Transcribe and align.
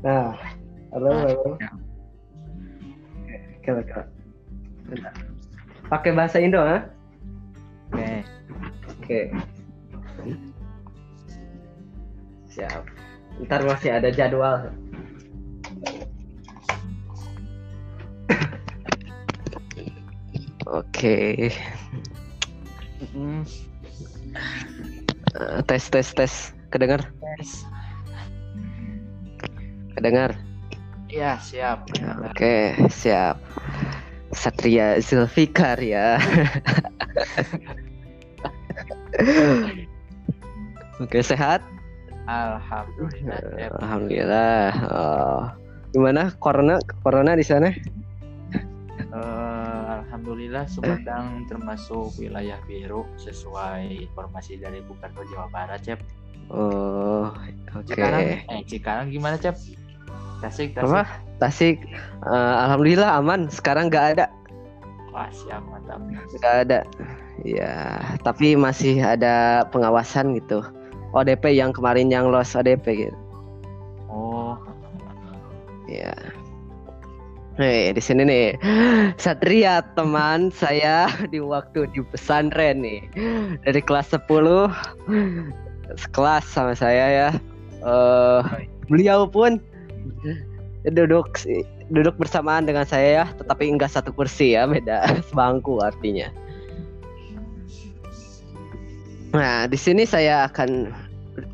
Nah, 0.00 0.32
halo, 0.96 1.08
Ah, 1.12 1.20
halo. 1.28 1.50
ya. 1.60 1.70
Oke, 3.60 3.70
oke. 3.76 4.00
Bentar. 4.88 5.14
Pakai 5.92 6.10
bahasa 6.16 6.40
Indo, 6.40 6.60
ha? 6.64 6.88
Oke. 7.92 8.08
Oke. 8.88 9.20
Siap. 12.50 12.82
Ntar 13.44 13.60
masih 13.68 13.90
ada 13.92 14.08
jadwal. 14.08 14.72
Oke. 20.66 21.50
Mm, 23.14 23.42
Eh, 25.40 25.60
tes 25.66 25.84
tes 25.90 26.08
tes. 26.14 26.32
Kedengar? 26.70 27.00
yes. 27.38 27.64
Kedengar? 29.96 30.36
Iya, 31.10 31.38
siap. 31.42 31.90
Oke, 32.30 32.78
siap. 32.86 33.42
Satria 34.30 35.02
Zulfikar 35.02 35.82
ya. 35.82 36.22
Oke, 41.02 41.18
sehat? 41.24 41.64
Alhamdulillah. 42.30 43.74
Alhamdulillah. 43.82 44.70
Oh. 44.86 45.42
Gimana 45.90 46.30
corona 46.38 46.78
corona 47.02 47.34
di 47.34 47.42
sana? 47.42 47.74
Eh, 49.10 49.90
Alhamdulillah 50.06 50.70
Sumedang 50.70 51.50
termasuk 51.50 52.14
wilayah 52.22 52.62
biru 52.62 53.02
sesuai 53.18 54.06
informasi 54.06 54.62
dari 54.62 54.86
Gubernur 54.86 55.26
Jawa 55.26 55.50
Barat, 55.50 55.82
Cep. 55.82 55.98
Oh, 56.50 57.34
oke. 57.74 57.90
Cikarang, 57.90 58.22
eh 58.46 58.62
Cikarang 58.70 59.10
gimana, 59.10 59.34
Cep? 59.34 59.58
Tasik, 60.40 60.72
Tasik. 60.74 60.88
Apa? 60.88 61.02
Tasik. 61.38 61.76
Eh, 62.24 62.54
Alhamdulillah 62.64 63.20
aman. 63.20 63.48
Sekarang 63.48 63.88
nggak 63.88 64.16
ada, 64.16 64.26
Wah, 65.10 65.26
siap, 65.34 65.60
mantap. 65.68 66.00
nggak 66.38 66.56
ada. 66.68 66.80
Ya, 67.40 67.98
tapi 68.20 68.52
masih 68.52 69.00
ada 69.00 69.64
pengawasan 69.72 70.36
gitu. 70.36 70.60
ODP 71.10 71.56
yang 71.56 71.72
kemarin 71.74 72.12
yang 72.12 72.28
lost 72.30 72.54
ODP 72.54 73.08
gitu. 73.08 73.16
Oh, 74.06 74.54
Ya. 75.90 76.14
Nih, 77.58 77.90
di 77.92 77.98
sini 78.00 78.22
nih. 78.22 78.48
Satria 79.18 79.82
teman 79.98 80.54
saya 80.54 81.10
di 81.28 81.42
waktu 81.42 81.90
di 81.90 82.00
pesantren 82.06 82.78
nih. 82.80 83.02
Dari 83.66 83.80
kelas 83.82 84.14
10 84.14 84.70
sekelas 85.98 86.44
sama 86.46 86.78
saya 86.78 87.06
ya. 87.10 87.28
Eh 87.82 88.40
beliau 88.86 89.26
pun 89.26 89.58
duduk 90.88 91.36
duduk 91.92 92.16
bersamaan 92.16 92.64
dengan 92.64 92.88
saya 92.88 93.24
ya, 93.24 93.26
tetapi 93.36 93.68
enggak 93.68 93.92
satu 93.92 94.14
kursi 94.14 94.56
ya, 94.56 94.64
beda 94.64 95.04
sebangku 95.28 95.82
artinya. 95.82 96.32
Nah, 99.30 99.68
di 99.70 99.78
sini 99.78 100.08
saya 100.08 100.48
akan 100.50 100.90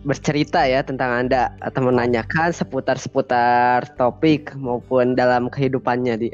bercerita 0.06 0.64
ya 0.64 0.80
tentang 0.80 1.26
Anda 1.26 1.52
atau 1.60 1.84
menanyakan 1.84 2.54
seputar-seputar 2.54 3.84
topik 4.00 4.54
maupun 4.56 5.18
dalam 5.18 5.52
kehidupannya 5.52 6.14
di. 6.16 6.28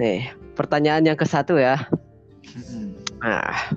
Nih, 0.00 0.32
pertanyaan 0.56 1.04
yang 1.04 1.18
ke 1.18 1.28
satu 1.28 1.60
ya. 1.60 1.76
Nah. 3.20 3.76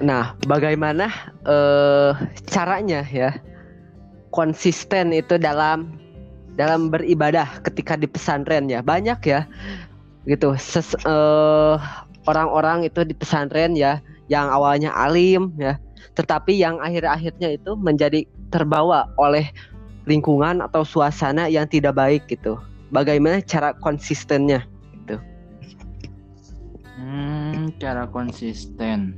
Nah, 0.00 0.32
bagaimana 0.48 1.12
eh 1.44 2.12
caranya 2.48 3.04
ya 3.04 3.36
konsisten 4.30 5.14
itu 5.14 5.36
dalam 5.36 5.98
dalam 6.58 6.90
beribadah 6.90 7.62
ketika 7.66 7.94
di 7.94 8.10
pesantren 8.10 8.66
ya. 8.66 8.82
Banyak 8.82 9.20
ya 9.26 9.46
gitu. 10.28 10.54
Eh, 10.54 11.76
orang-orang 12.28 12.86
itu 12.86 13.04
di 13.06 13.14
pesantren 13.14 13.74
ya 13.74 14.02
yang 14.30 14.46
awalnya 14.46 14.94
alim 14.94 15.50
ya 15.58 15.74
tetapi 16.14 16.58
yang 16.58 16.78
akhir-akhirnya 16.82 17.56
itu 17.56 17.72
menjadi 17.78 18.28
terbawa 18.52 19.08
oleh 19.16 19.48
lingkungan 20.04 20.60
atau 20.60 20.82
suasana 20.84 21.46
yang 21.46 21.64
tidak 21.70 21.96
baik 21.96 22.26
gitu. 22.28 22.58
Bagaimana 22.90 23.38
cara 23.40 23.72
konsistennya 23.78 24.66
Hmm, 27.00 27.72
cara 27.80 28.04
konsisten. 28.04 29.16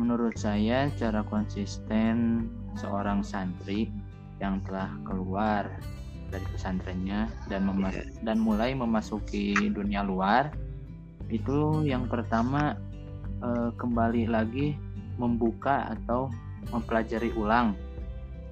Menurut 0.00 0.40
saya 0.40 0.88
cara 0.96 1.20
konsisten 1.28 2.48
seorang 2.78 3.24
santri 3.24 3.90
yang 4.40 4.62
telah 4.64 4.88
keluar 5.04 5.68
dari 6.30 6.46
pesantrennya 6.54 7.28
dan 7.50 7.66
memas- 7.66 8.06
dan 8.22 8.38
mulai 8.38 8.72
memasuki 8.72 9.54
dunia 9.74 10.06
luar 10.06 10.54
itu 11.30 11.86
yang 11.86 12.06
pertama 12.06 12.78
eh, 13.42 13.70
kembali 13.74 14.30
lagi 14.30 14.74
membuka 15.18 15.90
atau 15.94 16.30
mempelajari 16.70 17.34
ulang 17.36 17.74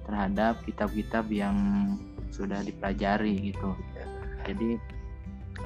terhadap 0.05 0.59
kitab-kitab 0.65 1.25
yang 1.29 1.55
sudah 2.29 2.61
dipelajari 2.63 3.51
gitu. 3.51 3.75
Jadi 4.47 4.79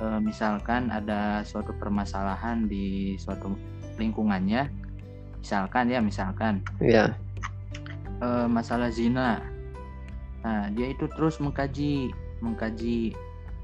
eh, 0.02 0.20
misalkan 0.22 0.90
ada 0.90 1.42
suatu 1.46 1.74
permasalahan 1.78 2.66
di 2.66 3.18
suatu 3.18 3.54
lingkungannya, 3.98 4.70
misalkan 5.42 5.90
ya 5.90 6.00
misalkan. 6.02 6.62
Ya 6.82 7.14
eh, 8.24 8.48
masalah 8.48 8.90
zina. 8.90 9.44
Nah, 10.44 10.68
dia 10.76 10.92
itu 10.92 11.08
terus 11.16 11.40
mengkaji, 11.40 12.12
mengkaji 12.40 13.16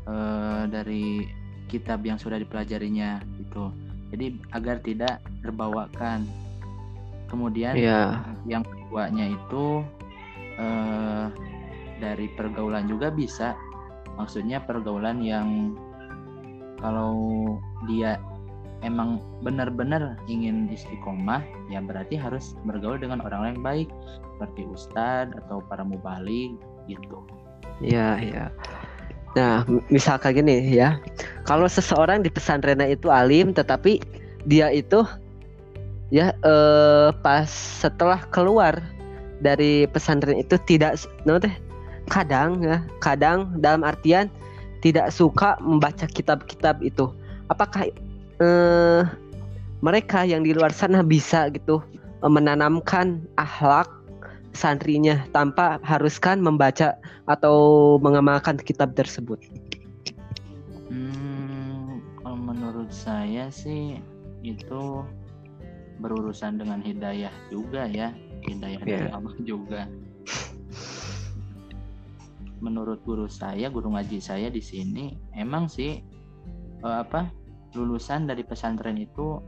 eh, 0.07 0.63
dari 0.67 1.27
kitab 1.71 2.03
yang 2.03 2.19
sudah 2.19 2.39
dipelajarinya 2.41 3.23
gitu. 3.39 3.71
Jadi 4.11 4.41
agar 4.51 4.81
tidak 4.83 5.21
terbawakan. 5.45 6.25
Kemudian 7.29 7.77
ya 7.77 8.25
yang 8.49 8.65
keduanya 8.65 9.29
itu 9.29 9.85
eh, 10.57 11.25
dari 12.01 12.27
pergaulan 12.33 12.89
juga 12.89 13.13
bisa. 13.13 13.53
Maksudnya 14.17 14.59
pergaulan 14.65 15.23
yang 15.23 15.77
kalau 16.79 17.15
dia 17.87 18.19
emang 18.83 19.19
benar-benar 19.43 20.15
ingin 20.31 20.71
istiqomah, 20.71 21.43
ya 21.67 21.83
berarti 21.83 22.15
harus 22.15 22.55
bergaul 22.63 22.99
dengan 22.99 23.19
orang-orang 23.19 23.59
yang 23.59 23.63
baik 23.63 23.89
seperti 24.39 24.63
ustadz 24.71 25.35
atau 25.43 25.59
para 25.67 25.83
mubalik 25.83 26.55
gitu. 26.87 27.19
Ya, 27.83 28.15
ya. 28.23 28.47
Nah, 29.35 29.67
misalkan 29.91 30.39
gini 30.39 30.71
ya. 30.71 30.95
Kalau 31.43 31.67
seseorang 31.67 32.23
di 32.23 32.31
pesantren 32.31 32.79
itu 32.87 33.11
alim 33.11 33.51
tetapi 33.51 33.99
dia 34.47 34.71
itu 34.71 35.03
ya 36.07 36.31
eh, 36.31 37.11
pas 37.19 37.51
setelah 37.51 38.23
keluar 38.31 38.79
dari 39.43 39.83
pesantren 39.91 40.39
itu 40.39 40.55
tidak 40.63 40.95
teh 41.43 41.55
kadang 42.07 42.63
ya, 42.63 42.79
kadang 43.03 43.59
dalam 43.59 43.83
artian 43.83 44.31
tidak 44.79 45.11
suka 45.11 45.59
membaca 45.59 46.07
kitab-kitab 46.07 46.79
itu. 46.79 47.11
Apakah 47.51 47.91
eh 48.39 49.03
mereka 49.83 50.23
yang 50.23 50.47
di 50.47 50.55
luar 50.55 50.71
sana 50.71 51.03
bisa 51.03 51.51
gitu 51.51 51.83
eh, 52.23 52.31
menanamkan 52.31 53.19
akhlak 53.35 53.98
santrinya 54.53 55.23
tanpa 55.31 55.77
haruskan 55.85 56.41
membaca 56.41 56.97
atau 57.29 57.95
mengamalkan 58.01 58.57
kitab 58.57 58.93
tersebut. 58.97 59.37
Hmm, 60.89 62.01
kalau 62.19 62.37
menurut 62.37 62.89
saya 62.89 63.53
sih 63.53 64.01
itu 64.41 65.05
berurusan 65.99 66.57
dengan 66.57 66.79
hidayah 66.81 67.31
juga 67.51 67.85
ya, 67.85 68.15
hidayah 68.47 68.81
dari 68.81 69.05
Iya. 69.07 69.13
Allah 69.13 69.35
juga. 69.43 69.81
Menurut 72.59 72.99
guru 73.07 73.27
saya, 73.31 73.71
guru 73.71 73.95
ngaji 73.95 74.19
saya 74.19 74.51
di 74.51 74.59
sini, 74.59 75.15
emang 75.35 75.71
sih 75.71 76.03
eh, 76.79 76.97
apa 77.03 77.27
lulusan 77.75 78.25
dari 78.25 78.41
pesantren 78.43 78.97
itu 78.97 79.39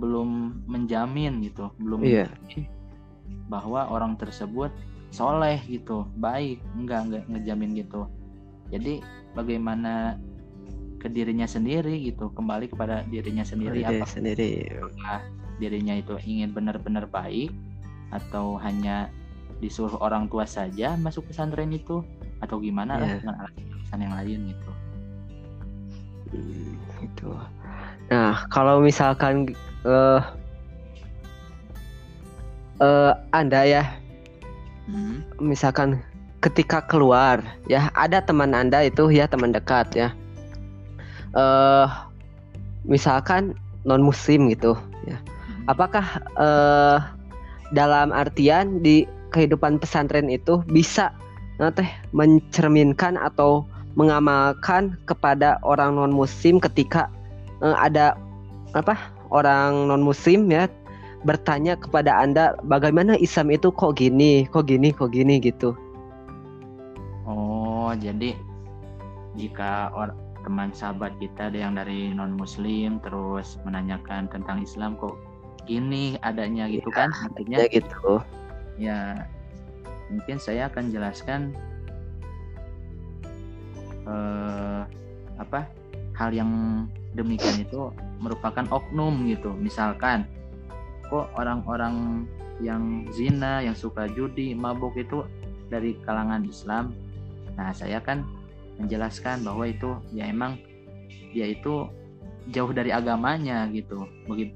belum 0.00 0.62
menjamin 0.66 1.44
gitu, 1.44 1.70
belum 1.78 2.00
Iya. 2.04 2.26
menjamin 2.28 2.79
bahwa 3.50 3.90
orang 3.90 4.14
tersebut 4.14 4.70
soleh 5.10 5.58
gitu, 5.66 6.06
baik, 6.18 6.62
enggak 6.78 7.00
enggak 7.10 7.24
ngejamin 7.26 7.70
gitu. 7.74 8.06
Jadi 8.70 9.02
bagaimana 9.34 10.16
ke 11.02 11.10
dirinya 11.10 11.48
sendiri 11.48 11.98
gitu, 12.06 12.30
kembali 12.30 12.70
kepada 12.70 13.02
dirinya 13.08 13.42
sendiri 13.42 13.82
apa 13.82 14.06
sendiri. 14.06 14.68
dirinya 15.60 15.92
itu 15.92 16.16
ingin 16.24 16.56
benar-benar 16.56 17.04
baik 17.12 17.52
atau 18.16 18.56
hanya 18.56 19.12
disuruh 19.60 20.00
orang 20.00 20.24
tua 20.24 20.48
saja 20.48 20.96
masuk 20.96 21.28
pesantren 21.28 21.68
itu 21.68 22.00
atau 22.40 22.56
gimana 22.56 22.96
lah 22.96 23.04
Iya. 23.04 23.16
dengan 23.20 23.36
alasan 23.44 24.00
yang 24.00 24.14
lain 24.16 24.38
gitu. 24.56 24.70
Hmm, 26.32 26.72
Gitu. 27.00 27.28
Nah, 28.12 28.44
kalau 28.52 28.80
misalkan 28.80 29.52
eh 29.84 30.20
eh, 32.80 33.12
Anda 33.32 33.62
ya 33.64 33.84
hmm. 34.90 35.38
misalkan 35.40 36.02
ketika 36.40 36.80
keluar 36.88 37.44
ya 37.68 37.92
ada 37.92 38.24
teman 38.24 38.56
anda 38.56 38.80
itu 38.80 39.12
ya 39.12 39.28
teman 39.28 39.52
dekat 39.52 39.92
ya 39.92 40.08
uh, 41.36 41.86
misalkan 42.88 43.52
non 43.84 44.00
muslim 44.00 44.48
gitu 44.48 44.72
ya 45.04 45.20
hmm. 45.20 45.68
apakah 45.68 46.04
uh, 46.40 46.98
dalam 47.76 48.10
artian 48.10 48.80
di 48.80 49.04
kehidupan 49.30 49.78
pesantren 49.78 50.26
itu 50.32 50.64
bisa 50.66 51.12
nanti 51.60 51.84
mencerminkan 52.16 53.20
atau 53.20 53.68
mengamalkan 53.94 54.96
kepada 55.04 55.60
orang 55.60 56.00
non 56.00 56.14
muslim 56.14 56.56
ketika 56.56 57.12
uh, 57.60 57.76
ada 57.76 58.16
apa 58.72 58.96
orang 59.28 59.92
non 59.92 60.00
muslim 60.00 60.48
ya 60.48 60.72
bertanya 61.22 61.76
kepada 61.76 62.16
anda 62.24 62.56
bagaimana 62.64 63.16
Islam 63.20 63.52
itu 63.52 63.68
kok 63.68 64.00
gini 64.00 64.48
kok 64.48 64.64
gini 64.68 64.92
kok 64.92 65.12
gini? 65.12 65.36
gitu. 65.40 65.76
Oh 67.28 67.92
jadi 67.92 68.32
jika 69.36 69.92
or 69.92 70.16
teman 70.40 70.72
sahabat 70.72 71.12
kita 71.20 71.52
ada 71.52 71.58
yang 71.60 71.76
dari 71.76 72.08
non 72.10 72.32
muslim 72.32 72.96
terus 73.04 73.60
menanyakan 73.68 74.32
tentang 74.32 74.64
Islam 74.64 74.96
kok 74.96 75.20
gini 75.68 76.16
adanya? 76.24 76.66
gitu 76.72 76.88
ya, 76.88 76.96
kan 76.96 77.10
artinya 77.28 77.56
ya 77.60 77.66
gitu. 77.68 78.12
Ya 78.80 78.98
mungkin 80.08 80.40
saya 80.40 80.72
akan 80.72 80.88
jelaskan 80.88 81.52
eh, 84.08 84.82
apa 85.36 85.68
hal 86.16 86.32
yang 86.32 86.50
demikian 87.12 87.60
itu 87.60 87.92
merupakan 88.20 88.64
oknum 88.72 89.28
gitu 89.28 89.52
misalkan 89.56 90.24
kok 91.10 91.28
orang-orang 91.34 92.24
yang 92.62 93.08
zina, 93.10 93.60
yang 93.64 93.74
suka 93.74 94.06
judi, 94.14 94.54
mabuk 94.54 94.94
itu 94.96 95.26
dari 95.68 95.98
kalangan 96.06 96.44
Islam. 96.46 96.94
Nah, 97.58 97.74
saya 97.74 97.98
kan 98.00 98.24
menjelaskan 98.80 99.44
bahwa 99.44 99.68
itu 99.68 99.96
ya 100.14 100.28
emang 100.28 100.56
dia 101.34 101.50
itu 101.52 101.88
jauh 102.48 102.72
dari 102.72 102.90
agamanya 102.90 103.68
gitu. 103.70 104.08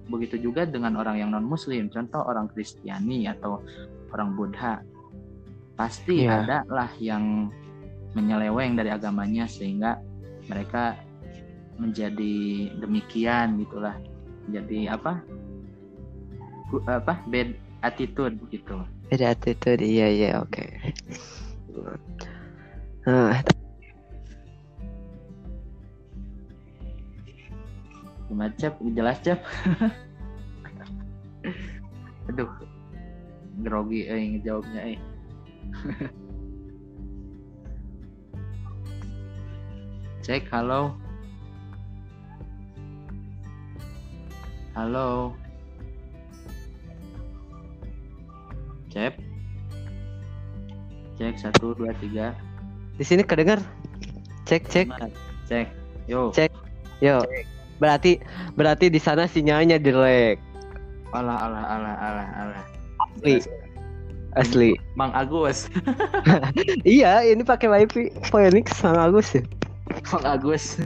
Begitu 0.08 0.40
juga 0.40 0.64
dengan 0.64 0.96
orang 0.96 1.20
yang 1.20 1.30
non 1.32 1.44
muslim, 1.44 1.92
contoh 1.92 2.24
orang 2.24 2.48
Kristiani 2.50 3.28
atau 3.28 3.60
orang 4.12 4.32
Buddha. 4.34 4.80
Pasti 5.74 6.24
yeah. 6.24 6.46
ada 6.46 6.58
lah 6.70 6.90
yang 7.02 7.50
menyeleweng 8.14 8.78
dari 8.78 8.94
agamanya 8.94 9.44
sehingga 9.50 9.98
mereka 10.46 10.94
menjadi 11.76 12.70
demikian 12.78 13.58
gitulah. 13.58 13.98
Jadi 14.48 14.86
apa? 14.86 15.18
Apa 16.88 17.21
bad 17.29 17.53
attitude 17.85 18.41
gitu. 18.49 18.81
Bad 19.12 19.23
attitude 19.23 19.85
iya 19.85 20.09
iya 20.09 20.31
oke. 20.41 20.56
Okay. 20.56 20.71
nah 23.05 23.37
gimana 28.31 28.55
cep? 28.56 28.75
Jelas 28.97 29.21
cep? 29.21 29.44
Aduh 32.32 32.49
grogi 33.62 34.09
eh 34.09 34.19
ngejawabnya 34.35 34.97
eh. 34.97 34.99
Cek 40.25 40.49
halo. 40.50 40.97
Halo 44.75 45.38
Cek. 48.94 49.19
Cek 51.19 51.35
satu 51.43 51.75
dua 51.75 51.91
tiga. 51.99 52.31
Di 52.94 53.02
sini 53.02 53.26
kedengar. 53.26 53.58
Cek 54.46 54.70
cek. 54.70 54.87
Cek. 55.50 55.67
Yo. 56.06 56.31
Cek. 56.31 56.55
Yo. 57.02 57.19
Cek. 57.26 57.44
Berarti 57.82 58.23
berarti 58.55 58.87
di 58.87 59.02
sana 59.02 59.26
sinyalnya 59.26 59.82
jelek. 59.82 60.38
Alah 61.11 61.38
alah 61.43 61.64
alah 61.75 61.94
alah 61.99 62.29
alah. 62.38 62.64
Asli. 63.02 63.43
Asli. 64.38 64.70
Mang 64.94 65.11
Agus. 65.11 65.67
iya, 66.87 67.26
ini 67.26 67.43
pakai 67.43 67.67
wifi 67.67 68.14
Phoenix 68.31 68.79
Mang 68.87 68.99
Agus 68.99 69.35
ya. 69.35 69.43
Mang 70.14 70.23
Agus. 70.23 70.79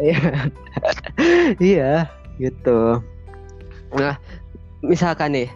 Iya. 0.00 0.48
iya, 1.60 1.92
gitu. 2.40 3.04
Nah, 3.92 4.16
misalkan 4.80 5.36
nih 5.36 5.48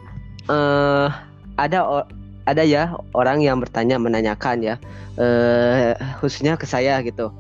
eh 0.45 0.53
uh, 0.53 1.09
ada 1.57 2.07
ada 2.45 2.63
ya 2.63 2.93
orang 3.17 3.41
yang 3.41 3.61
bertanya 3.61 3.97
menanyakan 3.97 4.61
ya 4.61 4.75
eh, 5.17 5.97
khususnya 6.21 6.59
ke 6.61 6.67
saya 6.69 7.01
gitu. 7.01 7.33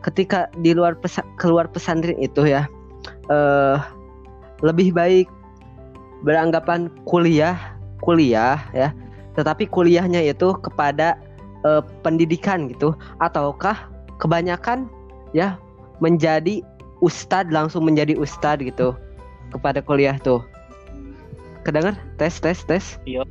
Ketika 0.00 0.48
di 0.62 0.72
luar 0.72 0.96
pesa 0.96 1.20
keluar 1.36 1.68
pesantren 1.68 2.16
itu 2.16 2.48
ya 2.48 2.64
eh, 3.28 3.76
lebih 4.64 4.94
baik 4.94 5.28
beranggapan 6.24 6.90
kuliah 7.06 7.54
kuliah 8.02 8.58
ya 8.74 8.90
tetapi 9.38 9.70
kuliahnya 9.70 10.24
itu 10.24 10.56
kepada 10.64 11.18
eh, 11.66 11.82
pendidikan 12.00 12.70
gitu. 12.72 12.96
Ataukah 13.20 13.90
kebanyakan 14.18 14.88
ya 15.36 15.60
menjadi 16.00 16.64
ustadz 17.04 17.52
langsung 17.52 17.86
menjadi 17.86 18.16
ustadz 18.18 18.64
gitu 18.64 18.94
kepada 19.52 19.80
kuliah 19.84 20.16
tuh 20.20 20.42
kedengar 21.68 21.94
tes 22.16 22.40
tes 22.40 22.58
tes 22.64 22.84
iya 23.04 23.22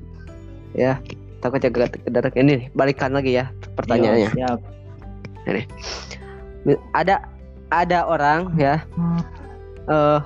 ya 0.78 0.94
takut 1.42 1.58
jaga 1.58 1.90
kedadak 1.90 2.38
ini 2.38 2.70
balikan 2.78 3.18
lagi 3.18 3.42
ya 3.42 3.50
pertanyaannya 3.74 4.30
iya, 4.38 4.54
siap. 4.54 4.60
ini 5.50 5.62
ada 6.94 7.26
ada 7.74 8.06
orang 8.06 8.54
ya 8.62 8.86
uh, 9.90 10.22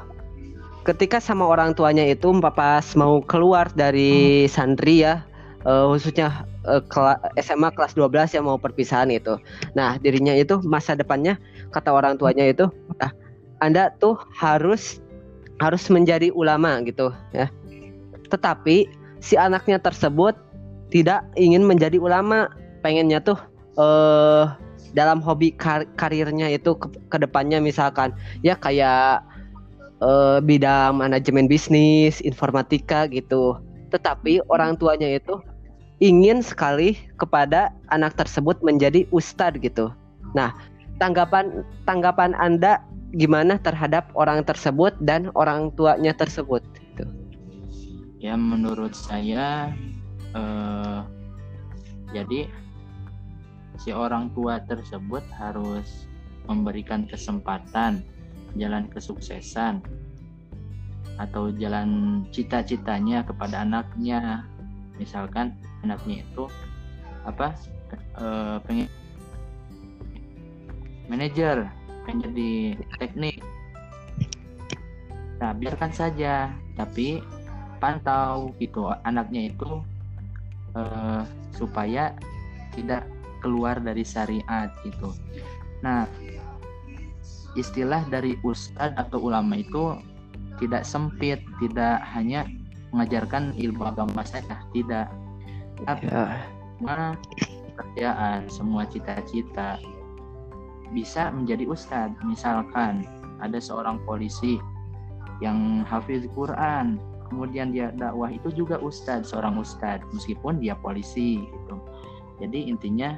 ketika 0.84 1.24
sama 1.24 1.48
orang 1.48 1.72
tuanya 1.72 2.04
itu 2.04 2.28
pas 2.52 2.86
mau 3.00 3.24
keluar 3.24 3.72
dari 3.72 4.44
santri 4.52 5.08
ya 5.08 5.24
uh, 5.66 5.90
khususnya 5.94 6.46
uh, 6.66 6.82
kela 6.90 7.18
SMA 7.42 7.70
kelas 7.74 7.94
12 7.94 8.38
yang 8.38 8.46
mau 8.50 8.58
perpisahan 8.58 9.10
itu. 9.14 9.38
Nah, 9.78 9.98
dirinya 10.02 10.34
itu 10.34 10.62
masa 10.66 10.98
depannya 10.98 11.38
kata 11.70 11.94
orang 11.94 12.18
tuanya 12.18 12.50
itu, 12.50 12.68
ah, 13.02 13.14
Anda 13.62 13.94
tuh 14.02 14.18
harus 14.34 15.02
harus 15.62 15.86
menjadi 15.94 16.34
ulama 16.34 16.82
gitu 16.82 17.14
ya. 17.32 17.50
Tetapi 18.32 18.88
si 19.20 19.36
anaknya 19.36 19.78
tersebut 19.78 20.34
tidak 20.90 21.28
ingin 21.36 21.64
menjadi 21.68 22.00
ulama, 22.00 22.48
pengennya 22.82 23.22
tuh 23.22 23.38
eh 23.80 24.46
dalam 24.92 25.24
hobi 25.24 25.56
kar 25.56 25.88
karirnya 25.96 26.52
itu 26.52 26.76
ke 26.76 26.88
ke 27.08 27.18
depannya 27.20 27.64
misalkan 27.64 28.12
ya 28.44 28.60
kayak 28.60 29.24
eh, 30.04 30.40
bidang 30.44 31.00
manajemen 31.00 31.48
bisnis, 31.48 32.20
informatika 32.24 33.08
gitu. 33.08 33.60
Tetapi 33.92 34.44
orang 34.52 34.76
tuanya 34.80 35.08
itu 35.20 35.40
ingin 36.02 36.42
sekali 36.42 36.98
kepada 37.22 37.70
anak 37.94 38.18
tersebut 38.18 38.60
menjadi 38.66 39.06
ustadz 39.14 39.62
gitu. 39.62 39.94
Nah, 40.34 40.52
tanggapan 40.98 41.64
tanggapan 41.86 42.34
Anda 42.36 42.82
gimana 43.14 43.60
terhadap 43.62 44.10
orang 44.18 44.42
tersebut 44.44 44.96
dan 45.04 45.30
orang 45.38 45.70
tuanya 45.78 46.12
tersebut? 46.16 46.64
Ya 48.22 48.38
menurut 48.38 48.94
saya 48.94 49.74
eh, 50.38 51.02
jadi 52.14 52.46
si 53.82 53.90
orang 53.90 54.30
tua 54.38 54.62
tersebut 54.62 55.26
harus 55.34 56.06
memberikan 56.46 57.10
kesempatan 57.10 58.06
jalan 58.54 58.86
kesuksesan 58.94 59.82
atau 61.18 61.50
jalan 61.58 62.22
cita-citanya 62.30 63.26
kepada 63.26 63.66
anaknya. 63.66 64.46
Misalkan 65.02 65.58
anaknya 65.82 66.22
itu 66.22 66.46
apa 67.26 67.58
eh, 68.22 68.58
pengen 68.70 68.90
manajer 71.10 71.66
pengen 72.06 72.30
jadi 72.30 72.52
teknik. 73.02 73.42
Nah 75.42 75.58
biarkan 75.58 75.90
saja 75.90 76.54
tapi 76.78 77.18
pantau 77.82 78.54
gitu 78.62 78.94
anaknya 79.04 79.50
itu 79.50 79.82
uh, 80.78 81.26
supaya 81.58 82.14
tidak 82.78 83.04
keluar 83.42 83.82
dari 83.82 84.06
syariat 84.06 84.70
gitu. 84.86 85.12
Nah, 85.82 86.06
istilah 87.58 88.06
dari 88.08 88.38
ustadz 88.46 88.96
atau 88.96 89.28
ulama 89.28 89.60
itu 89.60 89.98
tidak 90.62 90.86
sempit, 90.86 91.42
tidak 91.58 92.06
hanya 92.14 92.46
mengajarkan 92.94 93.58
ilmu 93.58 93.90
agama 93.90 94.22
saja, 94.22 94.62
tidak. 94.72 95.10
Tapi 95.84 96.06
ya. 96.06 96.46
semua 96.78 97.18
pekerjaan, 97.74 98.40
semua 98.46 98.84
cita-cita 98.86 99.82
bisa 100.94 101.34
menjadi 101.34 101.66
ustadz. 101.66 102.20
Misalkan 102.22 103.02
ada 103.42 103.58
seorang 103.58 103.98
polisi 104.06 104.62
yang 105.42 105.82
hafiz 105.90 106.30
Quran, 106.38 107.02
kemudian 107.32 107.72
dia 107.72 107.96
dakwah 107.96 108.28
itu 108.28 108.52
juga 108.52 108.76
ustadz 108.84 109.32
seorang 109.32 109.56
ustadz 109.56 110.04
meskipun 110.12 110.60
dia 110.60 110.76
polisi 110.76 111.40
gitu. 111.40 111.80
Jadi 112.44 112.68
intinya 112.68 113.16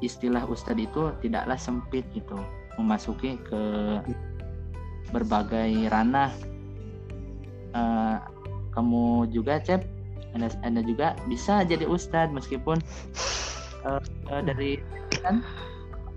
istilah 0.00 0.48
ustadz 0.48 0.80
itu 0.80 1.12
tidaklah 1.20 1.60
sempit 1.60 2.08
gitu. 2.16 2.40
Memasuki 2.80 3.36
ke 3.44 3.62
berbagai 5.12 5.92
ranah. 5.92 6.32
Uh, 7.76 8.16
kamu 8.72 9.28
juga 9.28 9.60
cep? 9.60 9.84
Anda, 10.32 10.48
anda 10.64 10.80
juga? 10.80 11.12
Bisa 11.28 11.60
jadi 11.68 11.84
ustadz 11.84 12.32
meskipun 12.32 12.80
uh, 13.84 14.00
uh, 14.32 14.40
dari 14.40 14.80
kan? 15.20 15.44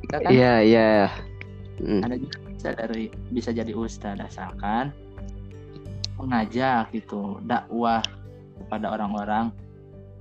Kan? 0.07 0.31
Iya 0.31 0.53
iya. 0.63 1.11
Hmm. 1.81 2.05
anda 2.05 2.15
juga 2.21 2.37
bisa 2.53 2.69
dari 2.77 3.09
bisa 3.33 3.49
jadi 3.49 3.73
ustadz 3.73 4.21
asalkan 4.21 4.93
mengajak 6.19 6.91
gitu 6.95 7.39
dakwah 7.45 8.03
kepada 8.61 8.93
orang-orang 8.93 9.51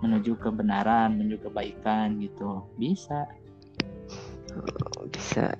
menuju 0.00 0.36
kebenaran 0.40 1.16
menuju 1.16 1.48
kebaikan 1.48 2.16
gitu. 2.18 2.64
Bisa. 2.80 3.28
Oh, 4.56 5.06
bisa. 5.06 5.52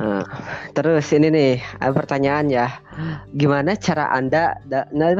Nah, 0.00 0.24
terus 0.72 1.12
ini 1.12 1.28
nih 1.28 1.52
pertanyaan 1.92 2.48
ya, 2.48 2.66
gimana 3.36 3.76
cara 3.76 4.08
anda 4.08 4.56
da, 4.64 4.88
nah, 4.94 5.12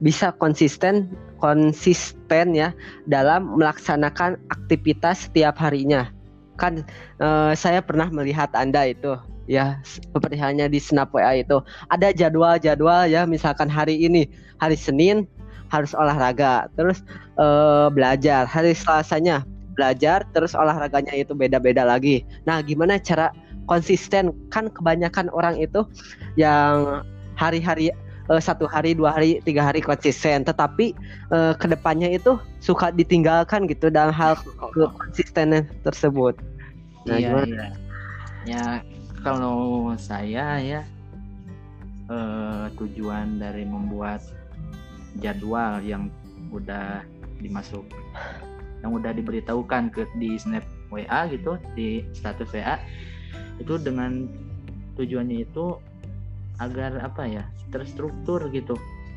bisa 0.00 0.32
konsisten 0.40 1.12
konsisten 1.42 2.56
ya 2.56 2.72
dalam 3.04 3.60
melaksanakan 3.60 4.40
aktivitas 4.48 5.28
setiap 5.28 5.60
harinya? 5.60 6.08
Kan 6.56 6.88
eh, 7.20 7.52
saya 7.52 7.84
pernah 7.84 8.08
melihat 8.08 8.48
anda 8.56 8.88
itu 8.88 9.12
ya 9.48 9.80
seperti 9.82 10.36
halnya 10.36 10.68
di 10.68 10.78
snap 10.78 11.10
WA 11.10 11.40
itu. 11.40 11.58
Ada 11.88 12.12
jadwal-jadwal 12.12 13.08
ya 13.08 13.24
misalkan 13.24 13.66
hari 13.66 13.96
ini 13.96 14.28
hari 14.60 14.76
Senin 14.76 15.24
harus 15.72 15.96
olahraga. 15.96 16.68
Terus 16.76 17.02
uh, 17.40 17.88
belajar. 17.88 18.44
Hari 18.44 18.76
Selasanya 18.76 19.42
belajar 19.74 20.22
terus 20.36 20.52
olahraganya 20.52 21.16
itu 21.16 21.32
beda-beda 21.32 21.82
lagi. 21.82 22.22
Nah 22.44 22.60
gimana 22.60 23.00
cara 23.00 23.32
konsisten? 23.66 24.36
Kan 24.52 24.68
kebanyakan 24.68 25.32
orang 25.32 25.56
itu 25.58 25.82
yang 26.36 27.02
hari-hari 27.34 27.90
uh, 28.28 28.40
satu 28.40 28.68
hari 28.68 28.92
dua 28.92 29.16
hari 29.16 29.40
tiga 29.44 29.64
hari 29.64 29.80
konsisten. 29.80 30.44
Tetapi 30.44 30.92
uh, 31.32 31.56
ke 31.56 31.66
depannya 31.72 32.12
itu 32.12 32.36
suka 32.60 32.92
ditinggalkan 32.92 33.64
gitu 33.64 33.88
dalam 33.88 34.12
hal 34.12 34.36
konsisten 34.76 35.64
tersebut. 35.84 36.36
Nah, 37.08 37.16
iya, 37.16 37.28
gimana? 37.32 37.64
iya. 38.44 38.82
ya 38.82 38.97
kalau 39.22 39.90
saya 39.98 40.58
ya 40.62 40.82
eh, 42.08 42.66
tujuan 42.78 43.38
dari 43.38 43.66
membuat 43.66 44.22
jadwal 45.18 45.82
yang 45.82 46.12
udah 46.54 47.02
dimasuk 47.42 47.84
yang 48.82 48.94
udah 48.94 49.10
diberitahukan 49.10 49.90
ke 49.90 50.06
di 50.16 50.38
snap 50.38 50.62
WA 50.88 51.28
gitu 51.28 51.58
di 51.74 52.06
status 52.14 52.48
WA 52.54 52.78
itu 53.58 53.74
dengan 53.82 54.30
tujuannya 54.94 55.44
itu 55.44 55.76
agar 56.58 56.98
apa 57.02 57.26
ya 57.26 57.44
terstruktur 57.70 58.48
gitu 58.50 58.74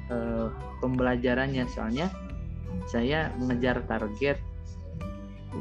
eh, 0.09 0.49
pembelajarannya. 0.81 1.65
Soalnya 1.69 2.09
saya 2.89 3.29
mengejar 3.37 3.85
target. 3.85 4.37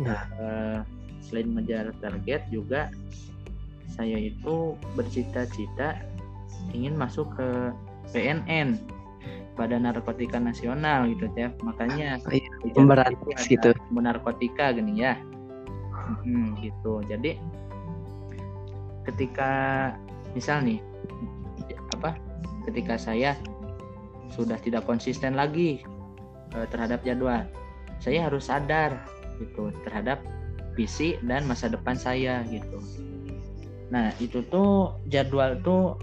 Nah. 0.00 0.22
Eh, 0.40 0.80
selain 1.30 1.46
mengejar 1.54 1.94
target 2.02 2.42
juga 2.50 2.90
saya 3.90 4.16
itu 4.16 4.78
bercita-cita 4.94 5.98
ingin 6.70 6.94
masuk 6.94 7.26
ke 7.34 7.48
PNN 8.14 8.78
Badan 9.58 9.84
Narkotika 9.84 10.40
Nasional 10.40 11.10
gitu 11.12 11.28
ya 11.36 11.52
makanya 11.60 12.16
oh, 12.24 12.32
iya. 12.32 12.48
pemberantas 12.72 13.44
gitu 13.44 13.76
narkotika 13.92 14.72
gini 14.72 15.04
ya. 15.04 15.18
Hmm, 16.24 16.58
gitu. 16.58 17.04
Jadi 17.06 17.36
ketika 19.04 19.50
misal 20.32 20.62
nih 20.64 20.80
apa 21.98 22.16
ketika 22.70 22.94
saya 22.96 23.34
sudah 24.30 24.56
tidak 24.62 24.86
konsisten 24.86 25.34
lagi 25.34 25.82
uh, 26.54 26.66
terhadap 26.70 27.02
jadwal 27.02 27.42
saya 27.98 28.30
harus 28.30 28.48
sadar 28.48 28.94
gitu 29.42 29.74
terhadap 29.84 30.22
visi 30.78 31.18
dan 31.26 31.44
masa 31.50 31.66
depan 31.66 31.98
saya 31.98 32.46
gitu 32.46 32.78
Nah 33.90 34.14
itu 34.22 34.40
tuh 34.48 34.94
jadwal 35.10 35.58
tuh 35.60 35.98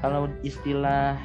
kalau 0.00 0.26
istilah 0.40 1.20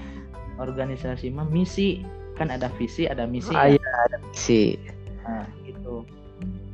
organisasi 0.59 1.31
mah 1.31 1.47
misi. 1.47 2.03
Kan 2.33 2.49
ada 2.49 2.67
visi 2.81 3.05
ada 3.05 3.29
misi 3.29 3.53
ah, 3.53 3.69
ya. 3.69 3.77
iya, 3.77 3.91
ada 4.11 4.17
misi. 4.27 4.75
Nah 5.23 5.47
gitu. 5.63 6.03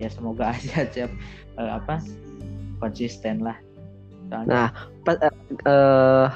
Ya 0.02 0.10
semoga 0.10 0.50
aja 0.58 0.90
cep. 0.90 1.10
Uh, 1.56 1.78
apa? 1.78 2.02
Konsisten 2.82 3.46
lah. 3.46 3.58
Soalnya, 4.30 4.48
nah 4.48 4.68
pe 5.04 5.14
uh, 5.68 6.28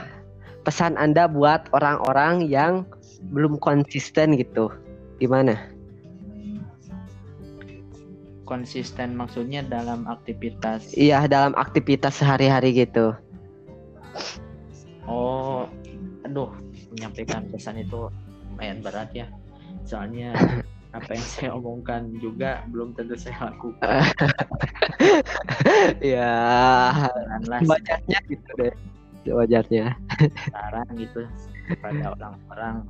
pesan 0.68 1.00
anda 1.00 1.26
buat 1.30 1.72
orang-orang 1.72 2.48
yang 2.52 2.84
belum 3.32 3.58
konsisten 3.64 4.36
gitu. 4.36 4.68
Gimana 5.18 5.73
konsisten 8.44 9.16
maksudnya 9.16 9.64
dalam 9.64 10.06
aktivitas? 10.08 10.94
Iya 10.96 11.26
dalam 11.28 11.56
aktivitas 11.56 12.20
sehari-hari 12.20 12.86
gitu. 12.86 13.16
Oh 15.08 15.68
aduh 16.24 16.52
menyampaikan 16.94 17.50
pesan 17.52 17.82
itu 17.84 18.08
lumayan 18.54 18.80
berat 18.84 19.10
ya. 19.12 19.28
Soalnya 19.84 20.36
apa 20.98 21.10
yang 21.18 21.26
saya 21.26 21.50
omongkan 21.58 22.14
juga 22.22 22.62
belum 22.70 22.94
tentu 22.94 23.18
saya 23.18 23.52
lakukan. 23.52 23.90
Ya 26.00 26.32
wajarnya 27.44 28.20
gitu 28.30 28.50
deh. 28.56 28.74
Wajarnya. 29.28 29.98
Saran 30.48 30.88
gitu 30.96 31.28
kepada 31.68 32.16
orang-orang 32.16 32.88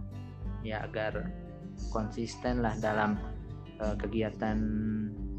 ya 0.62 0.86
agar 0.86 1.30
konsisten 1.90 2.62
lah 2.62 2.74
dalam 2.80 3.18
uh, 3.82 3.96
kegiatan 3.98 4.58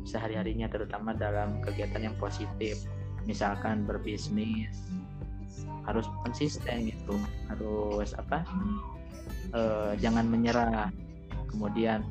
sehari-harinya 0.04 0.68
terutama 0.68 1.16
dalam 1.16 1.60
kegiatan 1.64 2.12
yang 2.12 2.16
positif. 2.20 2.84
Misalkan 3.24 3.88
berbisnis 3.88 4.84
harus 5.88 6.08
konsisten 6.24 6.92
gitu. 6.92 7.16
Harus 7.48 8.12
apa? 8.16 8.44
E, 9.52 9.60
jangan 10.00 10.28
menyerah. 10.28 10.92
Kemudian 11.48 12.04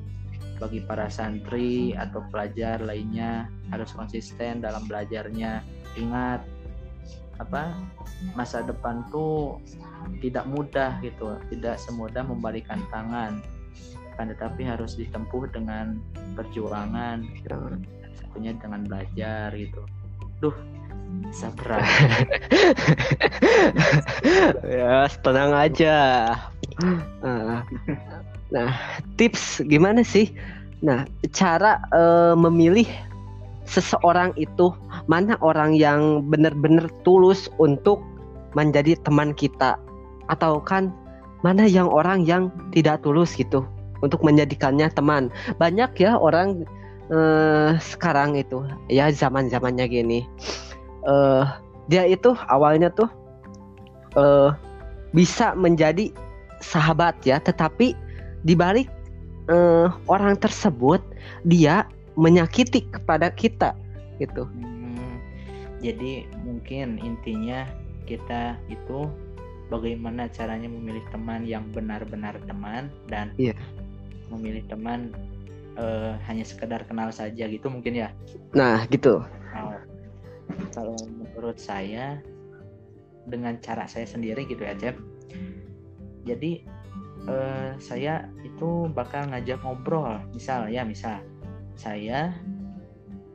bagi 0.57 0.81
para 0.85 1.09
santri 1.11 1.93
atau 1.93 2.23
pelajar 2.31 2.81
lainnya 2.81 3.49
harus 3.69 3.93
konsisten 3.93 4.65
dalam 4.65 4.89
belajarnya. 4.89 5.61
Ingat 5.97 6.41
apa? 7.37 7.77
Masa 8.33 8.65
depan 8.65 9.05
tuh 9.13 9.61
tidak 10.17 10.49
mudah 10.49 10.97
gitu. 11.05 11.37
Tidak 11.53 11.77
semudah 11.77 12.25
membalikan 12.25 12.81
tangan 12.89 13.52
akan 14.13 14.29
tetapi 14.37 14.61
harus 14.61 14.93
ditempuh 14.93 15.49
dengan 15.49 15.97
perjuangan 16.37 17.25
gitu. 17.33 17.57
satunya 18.13 18.53
dengan 18.61 18.85
belajar 18.85 19.49
gitu. 19.57 19.81
Duh 20.37 20.53
sabra 21.29 21.77
ya 24.65 25.05
tenang 25.21 25.53
aja. 25.53 25.97
Nah 28.53 28.69
tips 29.17 29.61
gimana 29.65 30.01
sih? 30.05 30.33
Nah 30.81 31.05
cara 31.33 31.81
uh, 31.93 32.33
memilih 32.37 32.85
seseorang 33.65 34.33
itu 34.37 34.73
mana 35.09 35.37
orang 35.41 35.77
yang 35.77 36.25
benar-benar 36.29 36.89
tulus 37.05 37.49
untuk 37.61 38.01
menjadi 38.53 38.97
teman 39.01 39.33
kita? 39.33 39.77
Atau 40.29 40.61
kan 40.61 40.93
mana 41.41 41.65
yang 41.65 41.89
orang 41.89 42.25
yang 42.25 42.53
tidak 42.71 43.01
tulus 43.01 43.33
gitu 43.33 43.65
untuk 44.03 44.19
menjadikannya 44.19 44.91
teman. 44.91 45.31
Banyak 45.55 45.95
ya 45.95 46.19
orang 46.19 46.67
uh, 47.07 47.79
sekarang 47.79 48.35
itu 48.35 48.67
ya 48.91 49.07
zaman 49.15 49.47
zamannya 49.47 49.87
gini, 49.87 50.27
uh, 51.07 51.47
dia 51.87 52.03
itu 52.03 52.35
awalnya 52.51 52.91
tuh 52.91 53.07
uh, 54.19 54.51
bisa 55.15 55.55
menjadi 55.55 56.11
sahabat 56.59 57.15
ya, 57.23 57.39
tetapi 57.39 57.95
dibalik 58.43 58.91
uh, 59.47 59.87
orang 60.11 60.35
tersebut 60.35 60.99
dia 61.47 61.87
menyakiti 62.19 62.83
kepada 62.91 63.31
kita 63.31 63.71
gitu. 64.19 64.43
Hmm, 64.59 65.17
jadi 65.79 66.27
mungkin 66.43 66.99
intinya 66.99 67.65
kita 68.03 68.59
itu 68.67 69.07
bagaimana 69.71 70.27
caranya 70.29 70.67
memilih 70.69 71.01
teman 71.09 71.47
yang 71.47 71.65
benar-benar 71.71 72.35
teman 72.45 72.91
dan 73.07 73.31
yeah 73.39 73.55
memilih 74.35 74.65
teman 74.67 75.13
uh, 75.77 76.17
hanya 76.29 76.45
sekedar 76.45 76.83
kenal 76.89 77.09
saja 77.13 77.45
gitu 77.45 77.69
mungkin 77.69 77.97
ya? 77.97 78.09
Nah 78.53 78.85
gitu. 78.89 79.21
Nah, 79.53 79.81
kalau 80.73 80.97
menurut 81.05 81.57
saya 81.57 82.21
dengan 83.27 83.55
cara 83.63 83.87
saya 83.87 84.03
sendiri 84.03 84.43
gitu 84.47 84.63
ya 84.63 84.75
Cep. 84.75 84.95
Jadi 86.23 86.63
eh, 87.27 87.71
saya 87.79 88.27
itu 88.43 88.87
bakal 88.91 89.31
ngajak 89.31 89.59
ngobrol. 89.63 90.19
Misal 90.31 90.71
ya 90.71 90.83
misal 90.87 91.23
saya 91.75 92.35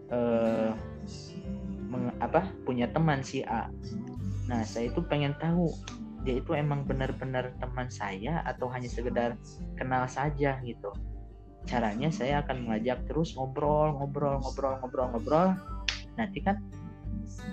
eh, 0.09 0.73
meng, 1.88 2.12
apa 2.21 2.52
punya 2.64 2.88
teman 2.93 3.25
si 3.25 3.45
A. 3.45 3.69
Nah 4.49 4.64
saya 4.64 4.93
itu 4.93 5.00
pengen 5.05 5.37
tahu 5.40 5.69
dia 6.27 6.43
itu 6.43 6.51
emang 6.55 6.83
benar-benar 6.83 7.55
teman 7.63 7.89
saya 7.89 8.43
atau 8.43 8.67
hanya 8.73 8.91
sekedar 8.91 9.39
kenal 9.79 10.07
saja 10.11 10.59
gitu. 10.67 10.91
Caranya 11.69 12.11
saya 12.11 12.43
akan 12.43 12.67
mengajak 12.67 13.05
terus 13.07 13.37
ngobrol 13.39 13.95
ngobrol 13.95 14.43
ngobrol 14.43 14.75
ngobrol 14.83 15.07
ngobrol. 15.15 15.49
Nanti 16.19 16.43
kan 16.43 16.59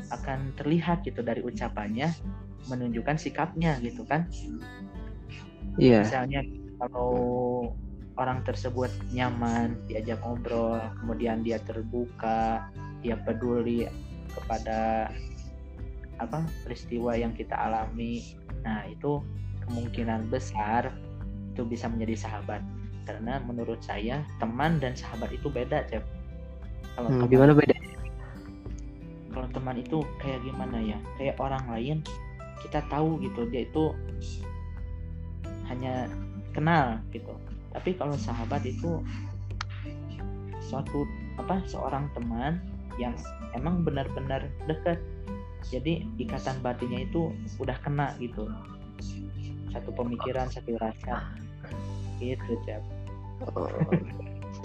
akan 0.10 0.54
terlihat 0.58 1.06
gitu 1.06 1.22
dari 1.22 1.46
ucapannya 1.46 2.10
menunjukkan 2.66 3.18
sikapnya 3.22 3.78
gitu 3.86 4.02
kan. 4.08 4.26
Iya. 5.76 6.08
misalnya 6.08 6.42
kalau 6.80 7.12
orang 8.16 8.40
tersebut 8.48 8.88
nyaman 9.12 9.76
diajak 9.92 10.24
ngobrol 10.24 10.80
kemudian 11.04 11.44
dia 11.44 11.60
terbuka 11.60 12.72
dia 13.04 13.20
peduli 13.20 13.88
kepada 14.32 15.12
apa 16.16 16.48
peristiwa 16.64 17.12
yang 17.20 17.36
kita 17.36 17.60
alami 17.60 18.40
nah 18.66 18.84
itu 18.90 19.22
kemungkinan 19.66 20.30
besar 20.34 20.94
itu 21.56 21.64
bisa 21.66 21.88
menjadi 21.88 22.16
sahabat. 22.28 22.62
Karena 23.08 23.40
menurut 23.46 23.80
saya 23.86 24.26
teman 24.42 24.82
dan 24.82 24.98
sahabat 24.98 25.32
itu 25.34 25.48
beda 25.54 25.86
cep. 25.88 26.04
Kalau 26.98 27.12
Hmm, 27.12 27.22
teman 27.22 27.32
gimana 27.32 27.54
beda? 27.56 27.76
kalau 29.34 29.48
teman 29.52 29.78
itu 29.84 29.98
kayak 30.22 30.42
gimana 30.48 30.78
ya? 30.82 30.98
Kayak 31.20 31.38
orang 31.44 31.66
lain 31.70 31.98
kita 32.64 32.82
tahu 32.88 33.20
gitu 33.22 33.46
dia 33.52 33.68
itu 33.68 33.94
hanya 35.70 36.10
kenal 36.56 37.02
gitu. 37.12 37.36
Tapi 37.74 37.98
kalau 38.00 38.16
sahabat 38.16 38.64
itu 38.66 39.04
suatu 40.64 41.06
apa 41.38 41.62
seorang 41.68 42.10
teman 42.16 42.64
yang 42.96 43.14
emang 43.54 43.84
benar-benar 43.84 44.48
dekat 44.66 44.98
jadi 45.74 46.06
ikatan 46.22 46.62
batinnya 46.62 47.06
itu 47.10 47.34
udah 47.58 47.78
kena 47.82 48.14
gitu 48.22 48.50
satu 49.74 49.90
pemikiran 49.92 50.48
satu 50.48 50.78
rasa 50.80 51.36
gitu 52.24 52.56
Jab. 52.64 52.84
Oh. 53.52 53.68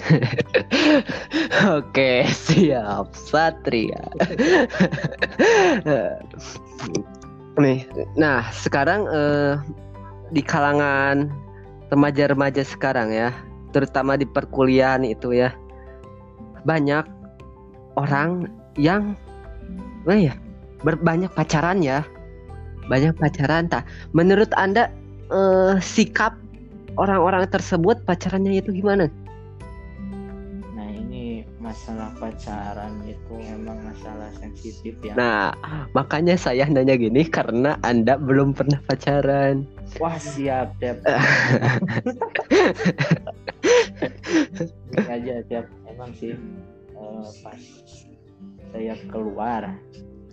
Oke, 1.79 2.25
siap 2.31 3.11
Satria. 3.13 4.01
Nih, 7.61 7.85
nah 8.15 8.47
sekarang 8.55 9.05
eh, 9.11 9.55
di 10.31 10.41
kalangan 10.41 11.29
remaja-remaja 11.91 12.63
sekarang 12.63 13.11
ya, 13.11 13.35
terutama 13.75 14.15
di 14.15 14.25
perkuliahan 14.25 15.03
itu 15.05 15.35
ya, 15.35 15.53
banyak 16.63 17.05
orang 17.99 18.47
yang, 18.79 19.19
apa 20.07 20.15
ya, 20.15 20.35
berbanyak 20.83 21.31
pacaran 21.33 21.81
ya, 21.81 22.05
banyak 22.89 23.15
pacaran. 23.17 23.69
Tak, 23.69 23.85
menurut 24.13 24.51
anda 24.57 24.89
eh, 25.31 25.79
sikap 25.81 26.35
orang-orang 26.99 27.47
tersebut 27.49 28.03
pacarannya 28.05 28.59
itu 28.61 28.73
gimana? 28.75 29.09
nah 30.75 30.89
ini 30.91 31.45
masalah 31.63 32.11
pacaran 32.19 32.99
itu 33.07 33.35
memang 33.37 33.79
masalah 33.85 34.29
sensitif 34.41 34.97
ya 35.05 35.15
Nah, 35.15 35.55
makanya 35.95 36.35
saya 36.35 36.67
nanya 36.67 36.97
gini 36.99 37.25
karena 37.29 37.79
Anda 37.87 38.17
belum 38.19 38.57
pernah 38.57 38.81
pacaran. 38.89 39.65
wah 39.99 40.19
siap. 40.19 40.75
Ini 44.91 45.07
aja 45.07 45.35
tiap 45.47 45.67
emang 45.87 46.11
sih 46.15 46.35
eh, 46.95 47.29
pas 47.43 47.63
saya 48.71 48.95
keluar 49.11 49.75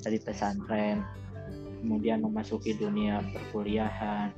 dari 0.07 0.23
pesantren 0.23 1.03
kemudian 1.83 2.23
memasuki 2.23 2.79
dunia 2.79 3.19
perkuliahan 3.35 4.31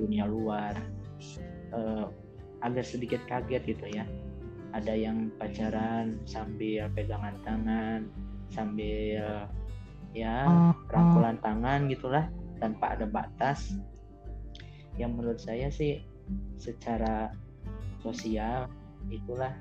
dunia 0.00 0.24
luar 0.24 0.72
eh, 1.76 2.06
agak 2.64 2.88
sedikit 2.88 3.20
kaget 3.28 3.76
gitu 3.76 3.86
ya. 3.92 4.08
Ada 4.74 4.96
yang 4.96 5.30
pacaran 5.38 6.18
sambil 6.26 6.90
pegangan 6.96 7.36
tangan 7.46 8.00
sambil 8.50 9.44
ya 10.16 10.36
rangkulan 10.90 11.38
tangan 11.44 11.86
gitulah 11.86 12.26
tanpa 12.58 12.98
ada 12.98 13.06
batas. 13.06 13.76
Yang 14.98 15.10
menurut 15.14 15.38
saya 15.38 15.68
sih 15.70 16.02
secara 16.58 17.30
sosial 18.02 18.66
itulah 19.12 19.52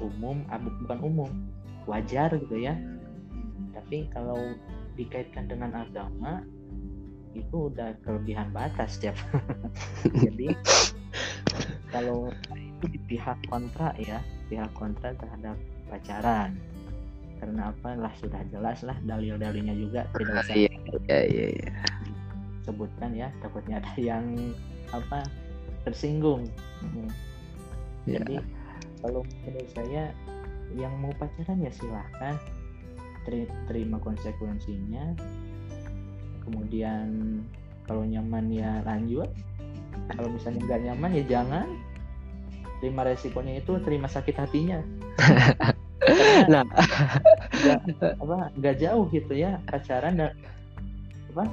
umum 0.00 0.46
ah, 0.48 0.56
bu- 0.56 0.78
bukan 0.86 0.98
umum 1.02 1.30
wajar 1.84 2.30
gitu 2.38 2.56
ya 2.62 2.78
tapi 3.72 4.08
kalau 4.12 4.38
dikaitkan 4.94 5.48
dengan 5.48 5.72
agama 5.84 6.44
itu 7.32 7.72
udah 7.72 7.96
kelebihan 8.04 8.52
batas 8.52 9.00
tiap 9.00 9.16
jadi 10.24 10.52
kalau 11.88 12.28
itu 12.52 12.84
di 12.92 13.00
pihak 13.08 13.38
kontra 13.48 13.92
ya 13.96 14.20
pihak 14.48 14.68
kontra 14.76 15.16
terhadap 15.16 15.56
pacaran 15.88 16.56
karena 17.40 17.74
apa 17.74 17.98
lah 17.98 18.12
sudah 18.22 18.38
jelas 18.52 18.84
lah 18.86 18.94
dalil-dalilnya 19.02 19.74
juga 19.74 20.06
tidak 20.14 20.46
usah 20.46 20.54
Iya, 20.54 20.70
iya, 21.08 21.20
iya. 21.26 21.46
iya. 21.56 21.72
sebutkan 22.62 23.10
ya 23.16 23.28
takutnya 23.42 23.82
ada 23.82 23.92
yang 23.98 24.24
apa 24.92 25.24
tersinggung 25.82 26.46
Hmm. 26.82 27.06
Ya. 28.10 28.18
jadi 28.18 28.42
kalau 28.98 29.22
menurut 29.46 29.70
saya 29.70 30.10
yang 30.74 30.90
mau 30.98 31.14
pacaran 31.14 31.62
ya 31.62 31.70
silahkan 31.70 32.34
terima 33.24 33.98
konsekuensinya. 34.02 35.14
Kemudian 36.42 37.38
kalau 37.86 38.02
nyaman 38.06 38.50
ya 38.50 38.82
lanjut. 38.86 39.30
Kalau 40.12 40.28
misalnya 40.32 40.60
nggak 40.66 40.82
nyaman 40.90 41.10
ya 41.18 41.24
jangan. 41.28 41.68
Terima 42.82 43.06
resikonya 43.06 43.62
itu 43.62 43.78
terima 43.82 44.08
sakit 44.10 44.36
hatinya. 44.36 44.80
Nah. 46.50 46.66
nggak 47.62 47.78
apa 48.18 48.50
nggak 48.58 48.76
jauh 48.82 49.06
gitu 49.14 49.38
ya 49.38 49.62
pacaran 49.70 50.18
dan 50.18 50.34
apa 51.30 51.44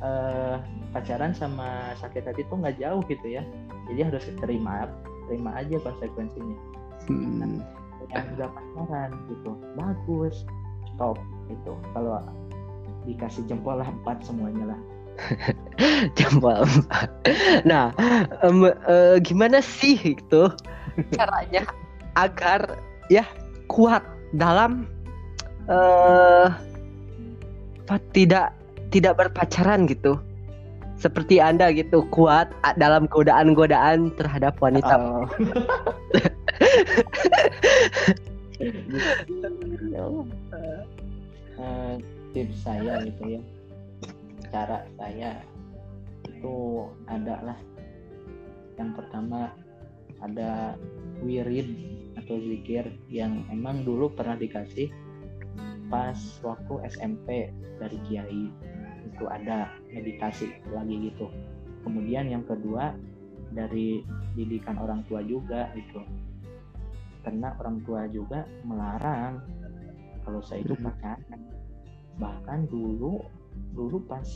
eh, 0.00 0.56
pacaran 0.96 1.36
sama 1.36 1.92
sakit 2.00 2.24
hati 2.24 2.48
itu 2.48 2.54
nggak 2.56 2.80
jauh 2.80 3.04
gitu 3.12 3.26
ya. 3.28 3.44
Jadi 3.92 4.00
harus 4.08 4.24
terima 4.40 4.88
terima 5.28 5.52
aja 5.52 5.76
konsekuensinya. 5.84 6.56
Hmm, 7.12 7.60
yang 8.08 8.24
nggak 8.40 8.50
pacaran 8.56 9.10
gitu. 9.28 9.52
Bagus 9.76 10.48
stop 10.94 11.16
itu 11.50 11.72
kalau 11.92 12.20
dikasih 13.02 13.42
jempol 13.50 13.82
lah 13.82 13.88
empat 13.88 14.22
semuanya 14.22 14.74
lah 14.74 14.80
jempol 16.18 16.64
empat. 16.64 17.08
Nah, 17.68 17.92
em, 18.40 18.72
eh, 18.88 19.16
gimana 19.20 19.60
sih 19.60 20.16
itu 20.16 20.42
caranya 21.12 21.68
agar 22.16 22.80
ya 23.12 23.24
kuat 23.68 24.00
dalam 24.32 24.88
eh 25.68 26.48
apa, 27.84 27.96
tidak 28.16 28.56
tidak 28.88 29.20
berpacaran 29.20 29.84
gitu? 29.84 30.16
Seperti 30.96 31.42
Anda 31.42 31.74
gitu 31.74 32.06
kuat 32.14 32.54
dalam 32.78 33.10
godaan-godaan 33.10 34.14
terhadap 34.14 34.54
wanita. 34.62 34.96
Oh. 34.96 35.26
Eh, 41.52 41.94
tips 42.32 42.56
saya 42.64 43.00
gitu 43.06 43.38
ya. 43.38 43.40
Cara 44.52 44.84
saya 44.98 45.40
itu 46.28 46.86
ada 47.08 47.40
lah 47.40 47.58
yang 48.76 48.92
pertama 48.96 49.52
ada 50.20 50.76
wirid 51.22 51.68
atau 52.18 52.36
zikir 52.40 52.92
yang 53.08 53.46
emang 53.48 53.82
dulu 53.86 54.10
pernah 54.12 54.36
dikasih 54.36 54.90
pas 55.88 56.18
waktu 56.44 56.74
SMP 56.92 57.52
dari 57.80 57.98
kiai. 58.08 58.44
Itu 59.12 59.28
ada 59.28 59.72
meditasi 59.92 60.50
lagi 60.72 61.10
gitu. 61.12 61.28
Kemudian 61.84 62.30
yang 62.30 62.44
kedua 62.46 62.94
dari 63.52 64.00
didikan 64.32 64.80
orang 64.80 65.04
tua 65.08 65.20
juga 65.20 65.68
gitu 65.76 66.00
karena 67.22 67.54
orang 67.58 67.78
tua 67.86 68.06
juga 68.10 68.46
melarang 68.66 69.42
kalau 70.22 70.42
saya 70.42 70.62
itu 70.62 70.74
Mhm. 70.78 70.84
pacaran. 70.86 71.40
Bahkan 72.18 72.58
dulu 72.70 73.22
dulu 73.72 73.98
pas 74.06 74.26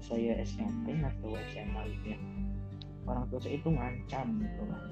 saya 0.00 0.42
SMP 0.42 0.96
atau 1.00 1.36
SMA 1.54 1.82
gitu 1.92 2.06
ya 2.16 2.18
orang 3.08 3.24
tua 3.30 3.38
saya 3.40 3.54
itu 3.56 3.68
ngancam 3.68 4.26
gitu 4.42 4.62
lah 4.68 4.82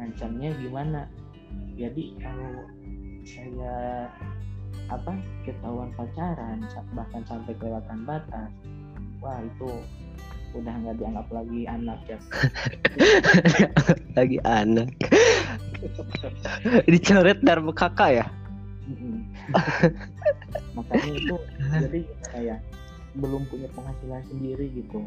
ngancamnya 0.00 0.50
gimana? 0.58 1.00
Jadi 1.76 2.16
kalau 2.20 2.64
saya 3.24 4.08
apa 4.90 5.12
ketahuan 5.46 5.92
pacaran 5.94 6.66
bahkan 6.96 7.22
sampai 7.28 7.52
kelewatan 7.60 8.00
batas 8.08 8.50
wah 9.20 9.38
itu 9.44 9.70
udah 10.50 10.74
nggak 10.82 10.96
dianggap 10.98 11.28
lagi 11.30 11.60
anak 11.70 12.00
ya. 12.10 12.18
Lagi 14.18 14.38
anak 14.42 14.90
dicoret 16.92 17.38
dari 17.40 17.62
kakak 17.74 18.10
ya? 18.22 18.26
Makanya 20.76 21.10
itu 21.14 21.36
jadi 21.70 22.00
kayak 22.30 22.58
belum 23.18 23.42
punya 23.50 23.66
penghasilan 23.74 24.22
sendiri 24.30 24.70
gitu. 24.70 25.02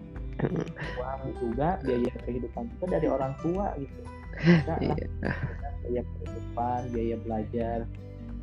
Uang 1.00 1.22
juga 1.40 1.80
biaya 1.88 2.12
kehidupan 2.28 2.68
juga 2.76 2.86
dari 3.00 3.08
orang 3.08 3.34
tua 3.40 3.72
gitu. 3.80 4.02
Bisa 4.44 4.76
lah. 4.76 4.80
Iya. 4.82 5.08
biaya 5.84 6.02
kehidupan 6.04 6.80
biaya 6.92 7.16
belajar 7.24 7.78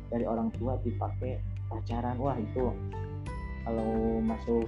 dari 0.09 0.25
orang 0.25 0.49
tua 0.57 0.81
dipakai 0.81 1.41
pacaran. 1.69 2.17
Wah 2.17 2.37
itu 2.41 2.73
kalau 3.61 4.21
masuk 4.25 4.65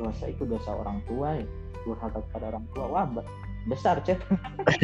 dosa 0.00 0.24
itu 0.30 0.42
dosa 0.48 0.70
orang 0.72 1.04
tua 1.04 1.36
ya. 1.36 1.46
Durhaka 1.84 2.20
kepada 2.28 2.56
orang 2.56 2.64
tua 2.72 2.84
wah 2.88 3.04
be- 3.68 3.76
besar 3.76 4.00
cek 4.00 4.16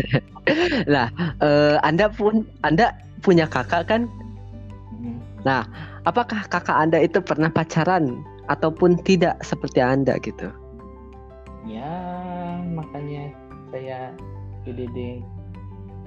Eh, 1.40 1.76
anda 1.80 2.12
pun 2.12 2.44
anda 2.60 2.92
punya 3.24 3.48
kakak 3.48 3.88
kan? 3.88 4.04
Mm. 5.00 5.16
apakah 6.04 6.44
kakak 6.52 6.76
anda 6.76 7.00
itu 7.00 7.24
pernah 7.24 7.48
pacaran 7.48 8.20
ataupun 8.52 9.00
tidak 9.08 9.40
seperti 9.40 9.80
anda 9.80 10.20
gitu? 10.20 10.52
Ya 11.64 12.60
makanya 12.76 13.32
saya 13.72 14.12
dididik 14.68 15.24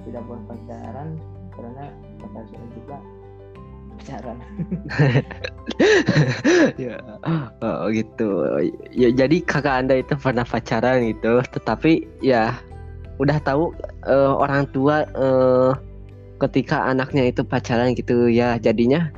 tidak 0.06 0.22
pacaran 0.46 1.18
karena 1.50 1.90
kakak 2.22 2.44
saya 2.46 2.66
juga 2.78 2.96
pacaran 3.98 4.38
ya 6.80 6.96
oh, 7.60 7.90
gitu. 7.90 8.46
Ya 8.94 9.10
jadi 9.12 9.42
kakak 9.42 9.84
anda 9.84 10.00
itu 10.00 10.14
pernah 10.14 10.46
pacaran 10.46 11.02
gitu 11.04 11.42
tetapi 11.52 12.06
ya 12.22 12.54
udah 13.18 13.38
tahu 13.42 13.74
eh, 14.06 14.32
orang 14.32 14.70
tua 14.70 15.04
eh, 15.04 15.70
ketika 16.38 16.86
anaknya 16.86 17.34
itu 17.34 17.42
pacaran 17.42 17.98
gitu 17.98 18.30
ya 18.30 18.56
jadinya 18.62 19.10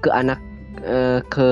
ke 0.00 0.08
anak 0.14 0.38
eh, 0.86 1.20
ke 1.26 1.48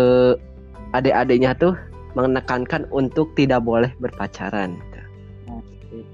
adik-adiknya 0.94 1.53
tuh 1.59 1.75
menekankan 2.16 2.88
untuk 2.94 3.35
tidak 3.37 3.61
boleh 3.66 3.90
berpacaran 4.01 4.79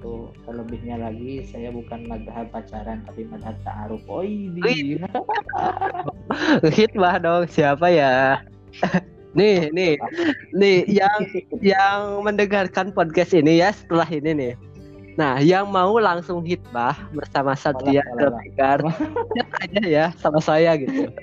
seperti 0.02 0.34
itu 0.34 0.42
terlebihnya 0.42 0.96
lagi 0.98 1.32
saya 1.46 1.68
bukan 1.70 2.00
madhab 2.10 2.46
pacaran 2.50 2.98
tapi 3.06 3.22
madhab 3.30 3.54
ta'aruf 3.62 4.02
oh 4.10 4.26
ini 4.26 4.98
Hitbah 6.74 7.22
dong 7.22 7.46
siapa 7.46 7.86
ya 7.86 8.42
nih 9.38 9.70
nih 9.70 9.94
nih 10.52 10.78
yang 10.90 11.20
yang 11.62 11.98
mendengarkan 12.26 12.90
podcast 12.90 13.32
ini 13.32 13.62
ya 13.62 13.72
setelah 13.72 14.04
ini 14.10 14.32
nih. 14.36 14.54
Nah, 15.12 15.44
yang 15.44 15.68
mau 15.68 15.92
langsung 16.00 16.40
hitbah 16.40 16.96
bersama 17.12 17.52
Satria 17.52 18.00
Zulfikar, 18.16 18.80
chat 19.36 19.48
aja 19.64 19.82
ya 19.84 20.04
sama 20.16 20.40
saya 20.40 20.76
gitu. 20.76 21.08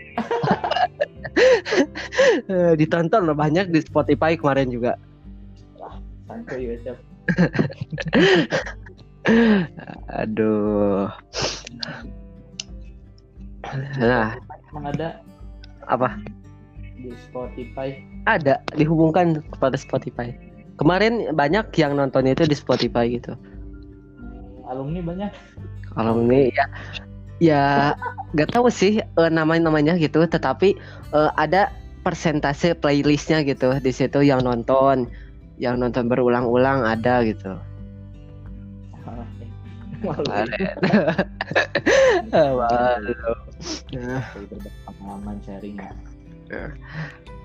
Eh, 2.50 2.74
Ditonton 2.76 3.30
loh 3.30 3.38
banyak 3.38 3.72
di 3.72 3.80
Spotify 3.82 4.36
kemarin 4.36 4.70
juga. 4.70 4.98
santuy 6.28 6.70
ya 6.70 6.76
Cep. 6.86 7.09
Aduh. 10.24 11.12
Nah, 14.00 14.34
emang 14.72 14.86
ada 14.96 15.22
apa? 15.86 16.18
di 17.00 17.16
Spotify 17.16 17.96
Ada 18.28 18.60
dihubungkan 18.76 19.40
kepada 19.56 19.80
Spotify. 19.80 20.36
Kemarin 20.76 21.32
banyak 21.36 21.72
yang 21.80 21.96
nontonnya 21.96 22.36
itu 22.36 22.44
di 22.48 22.56
Spotify 22.56 23.08
gitu. 23.08 23.36
Alumni 24.68 25.02
banyak 25.02 25.32
Kalau 25.98 26.22
ini 26.30 26.54
ya 26.54 26.66
ya 27.40 27.64
nggak 28.36 28.52
tahu 28.54 28.70
sih 28.70 29.02
eh, 29.02 29.32
namanya 29.32 29.72
namanya 29.72 29.94
gitu, 29.98 30.24
tetapi 30.28 30.78
eh, 31.16 31.32
ada 31.40 31.74
persentase 32.06 32.78
playlistnya 32.78 33.44
gitu 33.44 33.76
di 33.82 33.92
situ 33.92 34.24
yang 34.24 34.46
nonton, 34.46 35.10
yang 35.60 35.78
nonton 35.78 36.08
berulang-ulang 36.08 36.88
ada 36.88 37.22
gitu. 37.28 37.60
Malu. 40.00 40.24
Nah, 43.92 44.24
pengalaman 44.88 45.38
sharing 45.44 45.76
ya. 45.76 45.92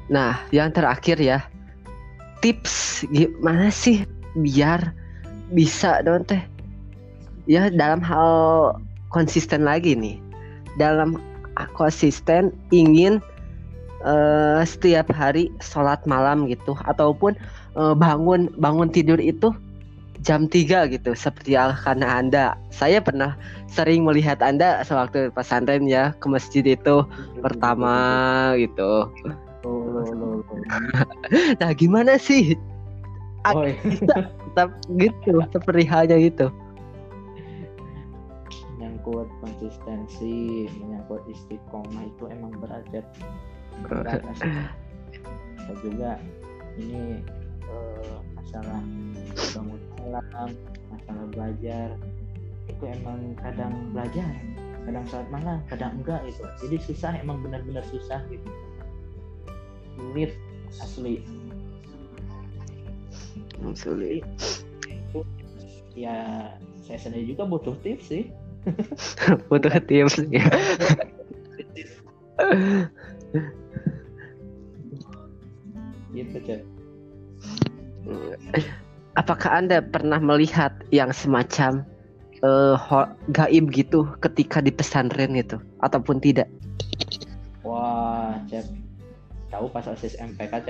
Nah, 0.06 0.38
yang 0.54 0.70
terakhir 0.70 1.18
ya, 1.18 1.42
tips 2.44 3.02
gimana 3.10 3.74
sih 3.74 4.06
biar 4.38 4.94
bisa 5.50 6.04
dong 6.04 6.28
teh 6.28 6.44
ya 7.48 7.72
dalam 7.72 8.04
hal 8.04 8.28
konsisten 9.08 9.64
lagi 9.64 9.96
nih 9.96 10.20
dalam 10.76 11.16
konsisten 11.72 12.52
ingin 12.68 13.22
eh, 14.04 14.60
setiap 14.66 15.08
hari 15.08 15.48
sholat 15.64 16.04
malam 16.04 16.44
gitu 16.50 16.76
ataupun 16.84 17.32
eh, 17.76 17.94
bangun 17.94 18.50
bangun 18.58 18.88
tidur 18.90 19.18
itu 19.18 19.54
jam 20.24 20.48
3 20.48 20.88
gitu 20.88 21.12
seperti 21.12 21.54
karena 21.54 22.06
anda. 22.18 22.46
Saya 22.72 22.98
pernah 23.04 23.36
sering 23.68 24.08
melihat 24.08 24.40
anda 24.40 24.80
sewaktu 24.82 25.28
pesantren 25.36 25.84
ya 25.84 26.16
ke 26.16 26.26
masjid 26.26 26.64
itu 26.64 27.04
pertama 27.44 28.56
gitu. 28.58 29.08
Nah 31.60 31.72
gimana 31.72 32.20
sih? 32.20 32.52
Oh, 33.48 33.64
tetap 33.64 34.68
gitu 34.96 35.40
seperti 35.52 35.84
halnya 35.88 36.16
gitu. 36.20 36.52
Menyangkut 38.76 39.28
konsistensi 39.40 40.68
menyangkut 40.80 41.24
istiqomah 41.32 42.04
itu 42.04 42.24
emang 42.28 42.52
berat 42.60 42.84
ya. 42.92 43.02
Berat. 43.88 44.20
Dan 45.64 45.76
juga 45.80 46.20
ini 46.76 47.24
eh, 47.74 48.18
masalah 48.38 48.82
bangun 49.34 49.80
malam 49.98 50.50
masalah 50.92 51.26
belajar. 51.32 51.88
Itu 52.64 52.82
emang 52.88 53.36
kadang 53.38 53.92
belajar 53.92 54.32
kadang 54.84 55.04
saat 55.08 55.24
malam 55.32 55.64
kadang 55.72 55.96
enggak 55.96 56.20
itu 56.28 56.44
jadi 56.60 56.76
susah 56.84 57.12
emang 57.16 57.40
benar-benar 57.40 57.84
susah 57.88 58.20
gitu. 58.28 58.48
Sulit 59.96 60.32
asli. 60.80 61.24
Sulit. 63.74 64.24
Ya 65.96 66.52
saya 66.84 66.98
sendiri 67.00 67.32
juga 67.32 67.48
butuh 67.48 67.72
tips 67.80 68.12
sih. 68.12 68.28
Butuh 69.52 69.76
tips 69.88 70.20
ya. 70.32 70.44
gitu 76.14 76.38
cek 76.46 76.62
apakah 79.14 79.50
anda 79.62 79.78
pernah 79.80 80.18
melihat 80.18 80.74
yang 80.90 81.14
semacam 81.14 81.86
ho- 82.76 83.12
gaib 83.32 83.72
gitu 83.72 84.04
ketika 84.20 84.60
di 84.60 84.68
pesantren 84.68 85.32
gitu? 85.38 85.56
Ataupun 85.80 86.20
tidak? 86.20 86.50
Wah 87.64 88.36
cek 88.44 88.68
tahu 89.48 89.70
pas 89.72 89.86
osis 89.88 90.18
MPK 90.20 90.66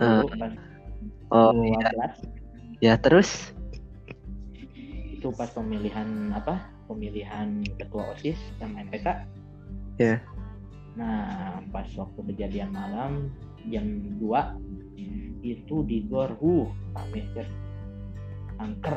dulu 0.00 0.26
pas 0.36 0.52
oh 1.32 1.52
2012 1.56 2.84
ya 2.84 2.96
terus? 3.00 3.52
Itu 5.16 5.32
pas 5.36 5.48
pemilihan 5.52 6.32
apa? 6.32 6.68
Pemilihan 6.88 7.62
ketua 7.78 8.12
osis 8.16 8.36
yang 8.58 8.76
MPK 8.76 9.06
Ya. 10.00 10.16
nah 10.96 11.60
pas 11.70 11.84
waktu 11.92 12.20
kejadian 12.32 12.72
malam 12.72 13.28
jam 13.68 13.84
2 14.16 14.26
itu 15.40 15.82
di 15.88 16.04
gor 16.06 16.36
rame 16.96 17.20
Cep. 17.32 17.48
angker. 18.60 18.96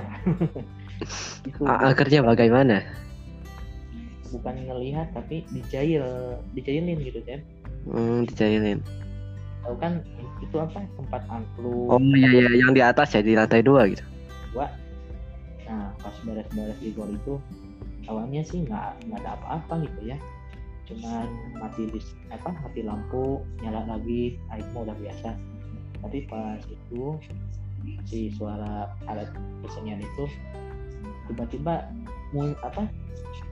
Itu 1.48 1.64
A- 1.64 1.92
akhirnya 1.92 2.24
bagaimana? 2.24 2.84
Bukan 4.32 4.56
ngelihat 4.68 5.12
tapi 5.16 5.48
dijail. 5.56 6.04
Dijailin 6.52 7.00
gitu 7.00 7.20
Cep. 7.24 7.42
hmm, 7.88 8.28
dijailin. 8.28 8.80
Tahu 9.64 9.76
kan 9.80 10.04
itu 10.44 10.56
apa? 10.60 10.84
Tempat 11.00 11.24
angklung 11.32 11.88
oh 11.88 12.00
iya 12.16 12.30
iya. 12.44 12.52
Yang 12.60 12.72
di 12.76 12.82
atas 12.84 13.08
ya 13.16 13.22
di 13.24 13.34
lantai 13.40 13.64
dua 13.64 13.88
gitu. 13.88 14.04
Dua. 14.52 14.68
Nah 15.64 15.96
pas 16.04 16.16
beres-beres 16.28 16.78
di 16.84 16.92
gor 16.92 17.08
itu 17.08 17.40
awalnya 18.12 18.44
sih 18.44 18.68
nggak 18.68 19.08
nggak 19.08 19.20
ada 19.24 19.40
apa-apa 19.40 19.88
gitu 19.88 20.12
ya. 20.12 20.18
Cuman 20.92 21.28
mati 21.56 21.88
apa 22.28 22.52
mati 22.52 22.84
lampu 22.84 23.40
nyala 23.64 23.88
lagi 23.88 24.36
mah 24.52 24.84
udah 24.84 24.98
biasa 25.00 25.32
tapi 26.04 26.28
pas 26.28 26.60
itu 26.68 27.16
si 28.08 28.32
suara 28.36 28.92
alat 29.08 29.28
kesenian 29.64 30.00
itu 30.00 30.28
tiba-tiba 31.28 31.88
apa 32.64 32.88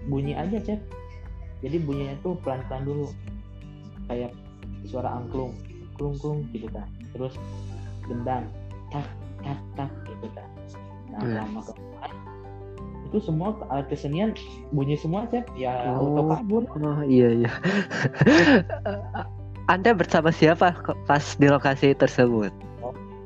bunyi 0.07 0.33
aja 0.33 0.57
cek 0.59 0.79
jadi 1.61 1.77
bunyinya 1.81 2.15
tuh 2.21 2.35
pelan-pelan 2.41 2.83
dulu 2.83 3.07
kayak 4.09 4.33
suara 4.83 5.21
angklung 5.21 5.53
klung 5.95 6.17
klung 6.17 6.43
gitu 6.51 6.65
kan 6.73 6.87
terus 7.13 7.35
gendang 8.07 8.47
tak 8.89 9.05
tak 9.41 9.59
tak 9.75 9.91
gitu 10.07 10.27
kan 10.33 10.47
nah 11.11 11.19
Hmm. 11.21 11.35
lama 11.37 11.59
kelamaan 11.61 12.15
itu 13.11 13.17
semua 13.19 13.51
alat 13.67 13.91
kesenian 13.91 14.31
bunyi 14.71 14.95
semua 14.95 15.27
Cep 15.27 15.43
ya 15.53 15.91
Oh. 15.91 16.15
auto 16.15 16.21
kabur 16.31 16.63
Oh 16.71 17.03
iya 17.03 17.43
iya. 17.43 17.51
Anda 19.69 19.93
bersama 19.93 20.33
siapa 20.33 20.73
pas 21.05 21.25
di 21.37 21.47
lokasi 21.49 21.93
tersebut? 21.97 22.53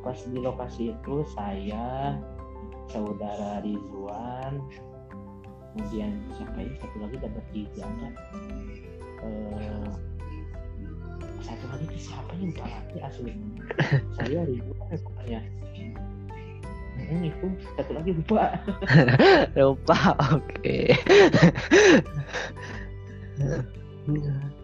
pas 0.05 0.21
di 0.29 0.37
lokasi 0.37 0.93
itu 0.93 1.25
saya 1.33 2.13
saudara 2.93 3.57
Rizwan 3.65 4.61
kemudian 5.73 6.13
siapa 6.37 6.61
ini 6.61 6.77
satu 6.77 6.97
lagi 7.01 7.15
ada 7.25 7.29
bertiga 7.33 7.89
ya. 7.89 8.09
Eh, 9.25 9.89
satu 11.41 11.65
lagi 11.73 11.89
itu 11.89 12.13
siapa 12.13 12.37
nih 12.37 12.53
lupa 12.53 12.69
lagi 12.69 12.97
asli 13.01 13.33
saya 14.21 14.45
Rizwan 14.45 14.97
pokoknya 15.01 15.41
Hmm, 16.95 17.27
itu 17.27 17.51
satu 17.75 17.91
lagi 17.91 18.15
lupa 18.15 18.55
Lupa, 19.59 20.15
oke. 20.31 20.95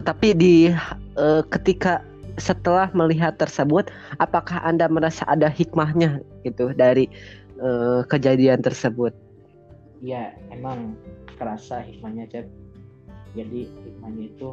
Tetapi 0.00 0.28
di 0.32 0.72
eh, 1.16 1.42
ketika 1.52 2.00
setelah 2.40 2.88
melihat 2.96 3.36
tersebut, 3.36 3.92
apakah 4.16 4.64
Anda 4.64 4.88
merasa 4.88 5.28
ada 5.28 5.52
hikmahnya 5.52 6.24
gitu 6.42 6.72
dari 6.72 7.06
eh, 7.60 8.00
kejadian 8.08 8.64
tersebut? 8.64 9.12
ya 10.00 10.32
emang 10.48 10.96
kerasa 11.36 11.84
hikmahnya 11.84 12.24
Cep 12.32 12.48
jadi 13.36 13.68
hikmahnya 13.68 14.24
itu 14.32 14.50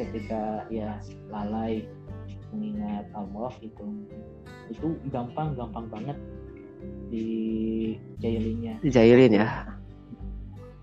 ketika 0.00 0.66
ya 0.72 0.98
lalai 1.30 1.86
mengingat 2.50 3.06
Allah 3.12 3.52
itu 3.60 3.84
itu 4.72 4.96
gampang 5.12 5.54
gampang 5.54 5.86
banget 5.92 6.18
di 7.12 7.28
jailinnya 8.18 8.80
Jailin 8.82 9.44
ya. 9.44 9.68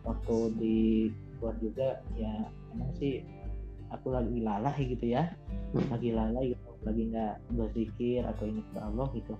waktu 0.05 0.37
di 0.57 0.79
luar 1.41 1.57
juga 1.59 1.99
ya 2.15 2.33
emang 2.75 2.91
sih 2.97 3.23
aku 3.91 4.07
lagi 4.15 4.37
lalai 4.41 4.81
gitu 4.87 5.05
ya 5.07 5.31
Hmm. 5.71 5.87
lagi 5.87 6.11
lalai 6.11 6.51
gitu 6.51 6.67
lagi 6.83 7.01
nggak 7.15 7.35
berzikir 7.55 8.27
atau 8.27 8.43
ingat 8.43 8.67
ke 8.75 8.79
Allah 8.83 9.07
gitu 9.15 9.33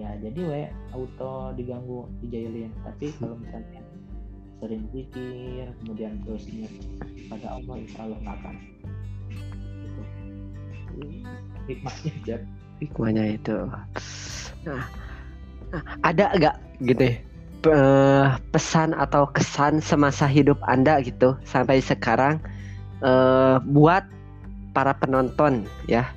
ya 0.00 0.16
jadi 0.16 0.40
we 0.48 0.62
auto 0.96 1.52
diganggu 1.52 2.08
dijailin 2.24 2.72
tapi 2.80 3.12
kalau 3.20 3.36
misalnya 3.36 3.84
sering 4.64 4.88
zikir 4.96 5.68
kemudian 5.84 6.16
terus 6.24 6.48
ingat 6.48 6.72
pada 7.28 7.60
Allah 7.60 7.74
insya 7.84 8.00
Allah 8.08 8.18
nggak 8.24 8.36
akan 8.40 8.56
gitu. 12.16 12.34
hikmahnya 12.82 13.24
itu. 13.38 13.56
Nah, 14.66 14.82
nah, 15.70 15.82
ada 16.02 16.24
nggak 16.34 16.56
gitu 16.82 17.04
pe- 17.62 18.30
pesan 18.50 18.92
atau 18.98 19.30
kesan 19.30 19.78
semasa 19.78 20.26
hidup 20.26 20.58
Anda 20.66 20.98
gitu 21.00 21.38
sampai 21.46 21.78
sekarang 21.78 22.42
eh, 23.00 23.56
buat 23.62 24.02
para 24.74 24.92
penonton 24.98 25.64
ya 25.86 26.10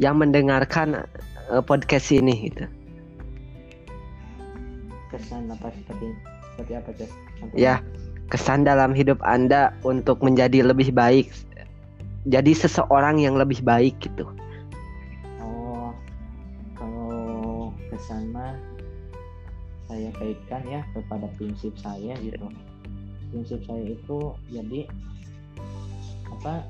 yang 0.00 0.16
mendengarkan 0.18 1.04
eh, 1.52 1.62
podcast 1.62 2.10
ini 2.10 2.50
gitu. 2.50 2.64
kesan 5.06 5.48
apa 5.48 5.72
seperti 5.72 6.06
seperti 6.54 6.72
apa? 6.76 6.90
Contohnya. 7.40 7.56
Ya, 7.56 7.74
kesan 8.28 8.66
dalam 8.66 8.92
hidup 8.92 9.22
Anda 9.22 9.72
untuk 9.86 10.20
menjadi 10.20 10.66
lebih 10.66 10.92
baik. 10.92 11.30
Jadi 12.26 12.52
seseorang 12.58 13.22
yang 13.22 13.38
lebih 13.38 13.62
baik 13.62 14.02
gitu. 14.02 14.26
Kaitkan 20.18 20.62
ya 20.66 20.80
kepada 20.92 21.26
prinsip 21.36 21.72
saya 21.78 22.16
gitu. 22.20 22.48
Prinsip 23.32 23.60
saya 23.66 23.96
itu 23.96 24.18
jadi 24.48 24.88
apa 26.30 26.62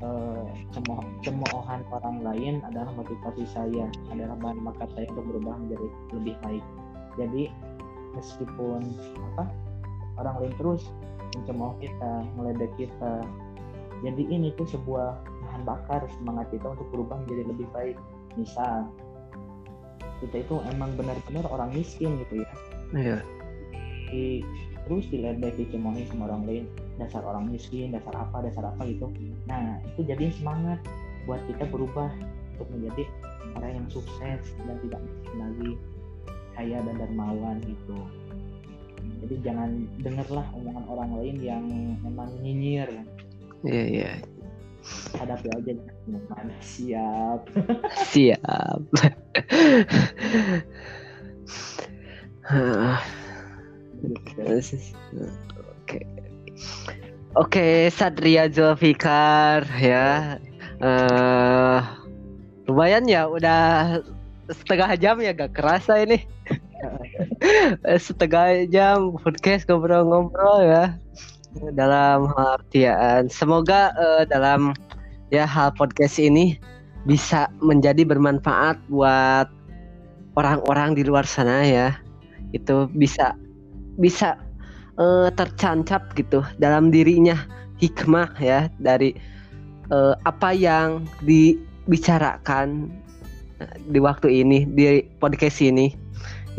eh, 0.00 0.46
cemooh 0.72 1.04
cemoohan 1.24 1.80
orang 1.92 2.18
lain 2.24 2.54
adalah 2.66 2.92
motivasi 2.94 3.44
saya, 3.48 3.86
adalah 4.12 4.36
bahan 4.38 4.60
bakar 4.64 4.88
saya 4.96 5.06
untuk 5.12 5.26
berubah 5.36 5.54
menjadi 5.60 5.88
lebih 6.16 6.34
baik. 6.44 6.64
Jadi 7.18 7.42
meskipun 8.16 8.80
apa 9.34 9.44
orang 10.18 10.36
lain 10.42 10.54
terus 10.58 10.82
mencemooh 11.36 11.78
kita, 11.78 12.26
meledek 12.34 12.72
kita, 12.74 13.22
jadi 14.00 14.22
ini 14.32 14.48
tuh 14.56 14.64
sebuah 14.64 15.20
bahan 15.44 15.62
bakar 15.68 16.00
semangat 16.16 16.48
kita 16.52 16.72
untuk 16.72 16.88
berubah 16.88 17.20
menjadi 17.24 17.42
lebih 17.52 17.68
baik 17.74 17.96
misal 18.38 18.88
kita 20.20 20.44
itu 20.44 20.56
emang 20.76 20.92
benar-benar 20.96 21.44
orang 21.48 21.72
miskin 21.72 22.20
gitu 22.24 22.44
ya 22.44 22.48
Iya. 22.94 23.18
di, 24.10 24.42
terus 24.86 25.06
diledek 25.08 25.54
dicemoohin 25.54 26.06
sama 26.10 26.26
orang 26.30 26.42
lain. 26.46 26.64
Dasar 26.98 27.22
orang 27.24 27.48
miskin 27.48 27.94
dasar 27.94 28.12
apa 28.12 28.44
dasar 28.44 28.74
apa 28.74 28.82
gitu. 28.84 29.08
Nah 29.46 29.80
itu 29.86 30.04
jadi 30.04 30.28
semangat 30.34 30.82
buat 31.24 31.40
kita 31.46 31.64
berubah 31.70 32.10
untuk 32.58 32.68
menjadi 32.74 33.06
orang 33.56 33.72
yang 33.80 33.86
sukses 33.88 34.42
dan 34.66 34.76
tidak 34.82 35.00
miskin 35.00 35.36
lagi. 35.38 35.70
Kaya 36.58 36.78
dan 36.84 36.96
dermawan 36.98 37.56
gitu. 37.64 37.98
Jadi 39.24 39.34
jangan 39.40 39.88
dengarlah 40.04 40.44
omongan 40.52 40.84
orang 40.90 41.10
lain 41.16 41.36
yang 41.40 41.64
memang 42.04 42.28
nyinyir. 42.44 42.90
Iya, 43.64 43.84
iya. 43.88 44.12
hadapi 45.12 45.52
aja 45.52 45.76
dengan 45.76 46.48
siap. 46.64 47.44
Siap. 47.92 48.80
Hah, 52.44 53.00
gitu. 54.00 54.40
Oke. 55.84 56.00
Oke, 57.36 57.68
Satria 57.92 58.48
Zulfikar 58.50 59.68
ya. 59.78 60.40
eh 60.80 61.78
lumayan 62.64 63.04
ya 63.04 63.28
udah 63.28 64.00
setengah 64.48 64.96
jam 64.96 65.20
ya 65.20 65.36
gak 65.36 65.52
kerasa 65.52 66.00
ini. 66.00 66.24
Setengah 68.08 68.64
jam 68.72 69.12
podcast 69.20 69.68
ngobrol-ngobrol 69.68 70.64
ya 70.64 70.96
dalam 71.74 72.30
artian 72.38 73.26
semoga 73.26 73.90
eh, 73.98 74.22
dalam 74.30 74.70
ya 75.34 75.44
hal 75.44 75.74
podcast 75.74 76.22
ini 76.22 76.56
bisa 77.04 77.50
menjadi 77.58 78.06
bermanfaat 78.06 78.78
buat 78.86 79.48
orang-orang 80.38 80.94
di 80.94 81.02
luar 81.02 81.26
sana 81.26 81.64
ya 81.66 81.96
itu 82.52 82.90
bisa 82.94 83.34
bisa 83.98 84.38
eh, 84.98 85.28
tercancap 85.34 86.14
gitu 86.14 86.44
dalam 86.58 86.90
dirinya. 86.90 87.36
Hikmah 87.80 88.36
ya 88.36 88.68
dari 88.76 89.16
eh, 89.88 90.14
apa 90.28 90.52
yang 90.52 91.08
dibicarakan 91.24 92.92
eh, 93.56 93.74
di 93.88 93.98
waktu 93.98 94.44
ini 94.44 94.68
di 94.68 95.00
podcast 95.16 95.64
ini. 95.64 95.96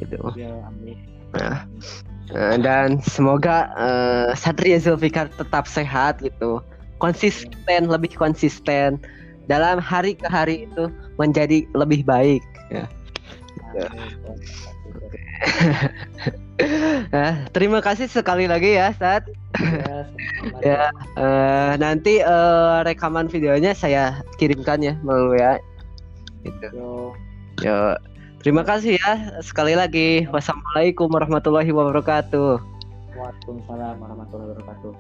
Gitu. 0.01 0.17
Ya 0.34 0.49
amin. 0.65 0.97
Nah, 1.38 2.58
dan 2.58 2.97
semoga 3.06 3.69
eh, 3.77 4.30
Satria 4.34 4.82
Zulfikar 4.82 5.30
tetap 5.38 5.69
sehat 5.69 6.25
gitu. 6.25 6.63
Konsisten 6.97 7.89
lebih 7.89 8.13
konsisten 8.17 9.01
dalam 9.49 9.82
hari 9.82 10.13
ke 10.17 10.30
hari 10.30 10.69
itu 10.69 10.89
menjadi 11.17 11.65
lebih 11.73 12.06
baik 12.06 12.45
ya 12.69 12.86
nah, 17.12 17.45
terima 17.56 17.80
kasih 17.82 18.08
sekali 18.08 18.45
lagi 18.45 18.77
ya, 18.77 18.93
Sat. 18.95 19.25
Iya, 19.60 20.08
ya, 20.63 20.63
ya 20.63 20.82
uh, 21.19 21.73
nanti 21.77 22.23
uh, 22.23 22.86
rekaman 22.88 23.27
videonya 23.27 23.75
saya 23.75 24.23
kirimkan 24.39 24.80
ya 24.84 24.93
melalui 25.04 25.41
ya. 25.41 25.60
Gitu. 26.45 26.67
Yo. 26.73 27.13
Yo. 27.62 27.97
Terima 28.41 28.65
kasih 28.65 28.97
ya 28.97 29.38
sekali 29.45 29.77
lagi. 29.77 30.25
Wassalamualaikum 30.34 31.13
warahmatullahi 31.13 31.69
wabarakatuh. 31.69 32.58
Waalaikumsalam 33.13 34.01
warahmatullahi 34.01 34.58
wabarakatuh. 34.58 34.97